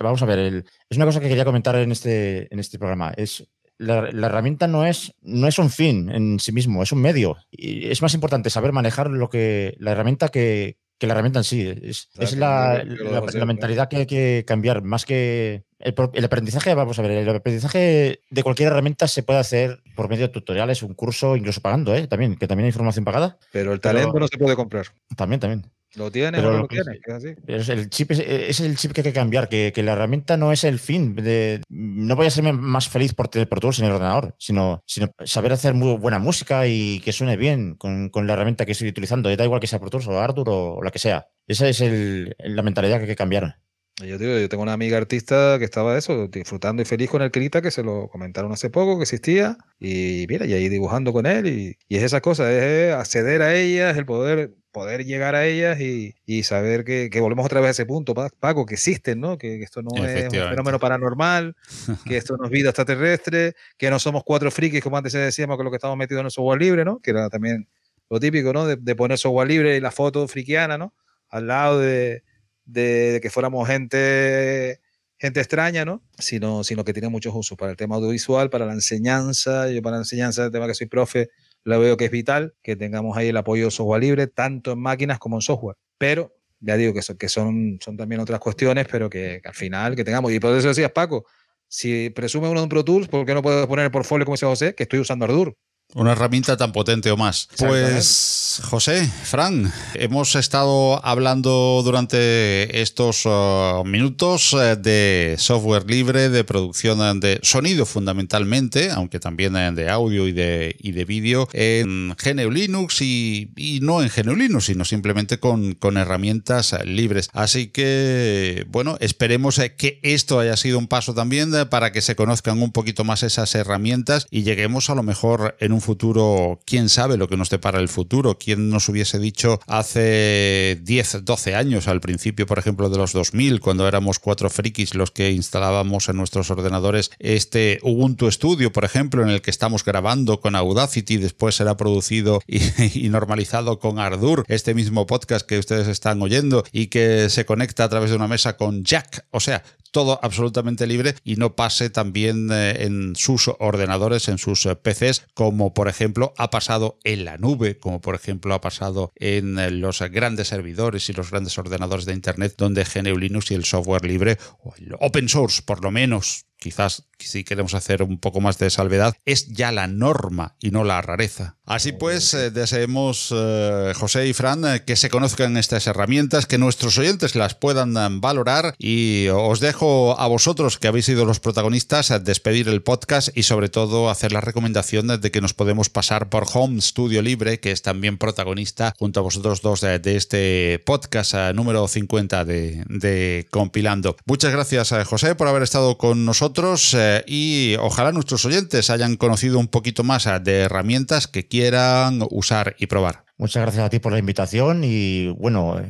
[0.00, 3.12] vamos a ver, es una cosa que quería comentar en este, en este programa.
[3.16, 3.48] Es
[3.78, 7.36] la, la, herramienta no es, no es un fin en sí mismo, es un medio.
[7.50, 11.44] Y es más importante saber manejar lo que la herramienta que, que la herramienta en
[11.44, 11.74] sí.
[11.82, 14.82] Es, es la, la, mentalidad que hay que cambiar.
[14.82, 19.80] Más que el, aprendizaje, vamos a ver, el aprendizaje de cualquier herramienta se puede hacer
[19.94, 22.06] por medio de tutoriales, un curso, incluso pagando, ¿eh?
[22.06, 23.38] También, que también hay información pagada.
[23.52, 24.86] Pero el talento no se puede comprar.
[25.16, 25.70] También, también.
[25.94, 27.00] Lo tiene o no lo, tiene,
[27.46, 30.52] es el chip es, el chip que hay que cambiar, que, que, la herramienta no
[30.52, 31.14] es el fin.
[31.14, 34.82] De, no voy a ser más feliz por tener Pro Tools en el ordenador, sino,
[34.86, 38.72] sino saber hacer muy buena música y que suene bien con, con la herramienta que
[38.72, 39.34] estoy utilizando.
[39.34, 41.28] Da igual que sea Pro Tools o Ardour o, la que sea.
[41.46, 43.58] Esa es el, la mentalidad que hay que cambiar.
[44.04, 47.32] Yo, digo, yo tengo una amiga artista que estaba eso, disfrutando y feliz con el
[47.32, 51.26] Krita, que se lo comentaron hace poco, que existía, y mira, y ahí dibujando con
[51.26, 55.46] él, y, y es esa cosa, es acceder a ellas, el poder, poder llegar a
[55.46, 59.18] ellas y, y saber que, que, volvemos otra vez a ese punto, Paco, que existen,
[59.18, 59.36] ¿no?
[59.36, 61.56] Que, que esto no es un fenómeno paranormal,
[62.06, 65.64] que esto no es vida extraterrestre, que no somos cuatro frikis, como antes decíamos, con
[65.64, 67.00] lo que estamos metidos en el software libre, ¿no?
[67.00, 67.68] Que era también
[68.08, 68.64] lo típico, ¿no?
[68.64, 70.94] De, de poner software libre y la foto frikiana, ¿no?
[71.30, 72.22] Al lado de
[72.68, 74.80] de, que fuéramos gente,
[75.18, 76.02] gente extraña, ¿no?
[76.18, 79.70] Sino, sino que tiene muchos usos para el tema audiovisual, para la enseñanza.
[79.70, 81.30] Yo para la enseñanza, el tema que soy profe,
[81.64, 84.80] lo veo que es vital, que tengamos ahí el apoyo de software libre, tanto en
[84.80, 85.76] máquinas como en software.
[85.96, 89.96] Pero ya digo que, son, que son, son también otras cuestiones, pero que, al final
[89.96, 90.30] que tengamos.
[90.32, 91.24] Y por eso decías, Paco,
[91.66, 94.34] si presume uno de un Pro Tools, ¿por qué no puedes poner el portfolio como
[94.34, 95.56] dice José, que estoy usando Ardour?
[95.94, 97.48] Una herramienta tan potente o más.
[97.56, 106.44] Pues, José, Fran, hemos estado hablando durante estos uh, minutos uh, de software libre, de
[106.44, 112.50] producción de sonido fundamentalmente, aunque también de audio y de, y de vídeo, en GNU
[112.50, 117.30] Linux y, y, no en GNU Linux, sino simplemente con, con herramientas libres.
[117.32, 122.60] Así que, bueno, esperemos que esto haya sido un paso también para que se conozcan
[122.60, 126.88] un poquito más esas herramientas y lleguemos a lo mejor en un un futuro, quién
[126.88, 131.86] sabe lo que nos depara el futuro, quién nos hubiese dicho hace 10, 12 años,
[131.86, 136.16] al principio, por ejemplo, de los 2000, cuando éramos cuatro frikis los que instalábamos en
[136.16, 141.54] nuestros ordenadores este Ubuntu Studio, por ejemplo, en el que estamos grabando con Audacity, después
[141.54, 142.58] será producido y,
[143.06, 147.84] y normalizado con Ardour, este mismo podcast que ustedes están oyendo y que se conecta
[147.84, 151.90] a través de una mesa con Jack, o sea, todo absolutamente libre y no pase
[151.90, 157.24] también eh, en sus ordenadores, en sus eh, PCs, como por ejemplo ha pasado en
[157.24, 161.58] la nube, como por ejemplo ha pasado en eh, los grandes servidores y los grandes
[161.58, 165.82] ordenadores de Internet, donde GNU Linux y el software libre, o el open source por
[165.82, 170.54] lo menos, quizás si queremos hacer un poco más de salvedad, es ya la norma
[170.60, 171.56] y no la rareza.
[171.64, 176.56] Así pues, eh, deseemos, eh, José y Fran, eh, que se conozcan estas herramientas, que
[176.56, 181.40] nuestros oyentes las puedan eh, valorar y os dejo a vosotros, que habéis sido los
[181.40, 185.90] protagonistas, a despedir el podcast y sobre todo hacer las recomendaciones de que nos podemos
[185.90, 190.82] pasar por Home Studio Libre, que es también protagonista junto a vosotros dos de, este
[190.86, 194.16] podcast número 50 de, de Compilando.
[194.24, 196.47] Muchas gracias, José, por haber estado con nosotros
[196.94, 202.20] eh, y ojalá nuestros oyentes hayan conocido un poquito más eh, de herramientas que quieran
[202.30, 203.24] usar y probar.
[203.36, 205.80] Muchas gracias a ti por la invitación y bueno,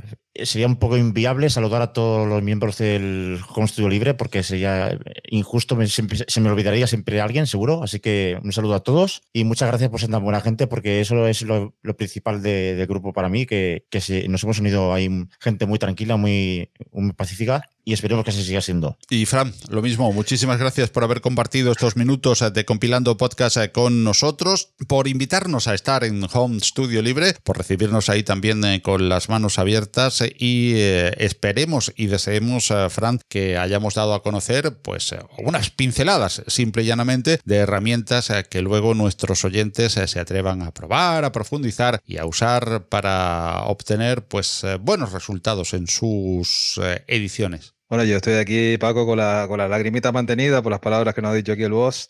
[0.45, 4.99] sería un poco inviable saludar a todos los miembros del Home Studio Libre porque sería
[5.31, 7.83] injusto, me, siempre, se me olvidaría siempre alguien, seguro.
[7.83, 11.01] Así que un saludo a todos y muchas gracias por ser tan buena gente porque
[11.01, 14.93] eso es lo, principal de, del grupo para mí, que, que se, nos hemos unido
[14.93, 15.09] ahí
[15.41, 18.99] gente muy tranquila, muy, muy pacífica y esperemos que así siga siendo.
[19.09, 24.05] Y Fran, lo mismo, muchísimas gracias por haber compartido estos minutos de Compilando Podcast con
[24.05, 29.09] nosotros, por invitarnos a estar en Home Studio Libre, por recibirnos ahí también eh, con
[29.09, 34.79] las manos abiertas y eh, esperemos y deseemos, eh, Fran, que hayamos dado a conocer
[34.83, 40.73] pues unas pinceladas, simple y llanamente, de herramientas que luego nuestros oyentes se atrevan a
[40.73, 47.75] probar, a profundizar y a usar para obtener pues buenos resultados en sus ediciones.
[47.89, 51.23] Bueno, yo estoy aquí, Paco, con la, con la lagrimita mantenida por las palabras que
[51.23, 52.09] nos ha dicho aquí el boss.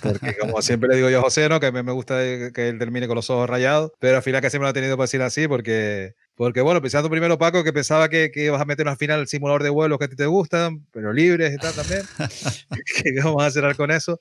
[0.00, 1.58] Porque como siempre le digo yo a José, ¿no?
[1.58, 2.20] Que a mí me gusta
[2.54, 4.96] que él termine con los ojos rayados, pero al final que siempre lo ha tenido
[4.96, 8.64] para decir así, porque, porque bueno, pensando primero, Paco, que pensaba que, que ibas a
[8.64, 11.58] meternos al final el simulador de vuelos que a ti te gustan, pero libres y
[11.58, 12.02] tal también.
[13.02, 14.18] que vamos a cerrar con eso.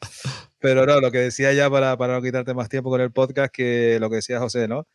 [0.60, 3.52] Pero no, lo que decía ya para, para no quitarte más tiempo con el podcast,
[3.54, 4.88] que lo que decía José, ¿no?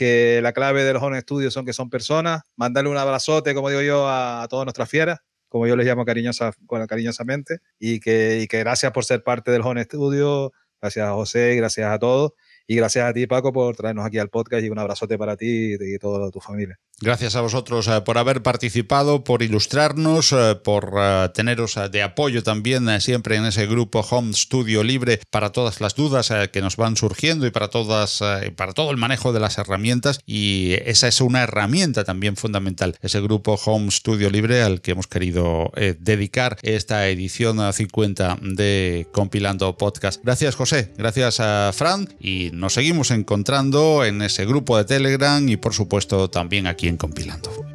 [0.00, 3.68] que la clave de los Home Studios son que son personas, mandarle un abrazote, como
[3.68, 5.18] digo yo, a, a todas nuestras fieras,
[5.50, 6.52] como yo les llamo cariñosa,
[6.88, 11.54] cariñosamente, y que, y que gracias por ser parte del Home Studio, gracias a José,
[11.56, 12.32] gracias a todos,
[12.66, 15.74] y gracias a ti, Paco, por traernos aquí al podcast y un abrazote para ti
[15.80, 16.78] y, toda tu familia.
[17.02, 22.42] Gracias a vosotros eh, por haber participado, por ilustrarnos, eh, por eh, teneros de apoyo
[22.42, 26.96] también siempre en ese grupo Home Studio Libre para todas las dudas que nos van
[26.96, 28.22] surgiendo y para todas
[28.54, 30.20] para todo el manejo de las herramientas.
[30.26, 35.06] Y esa es una herramienta también fundamental, ese grupo Home Studio Libre al que hemos
[35.06, 40.22] querido dedicar esta edición 50 de Compilando Podcast.
[40.22, 42.08] Gracias José, gracias a Fran.
[42.20, 47.69] Y nos seguimos encontrando en ese grupo de Telegram y por supuesto también aquí Compilando.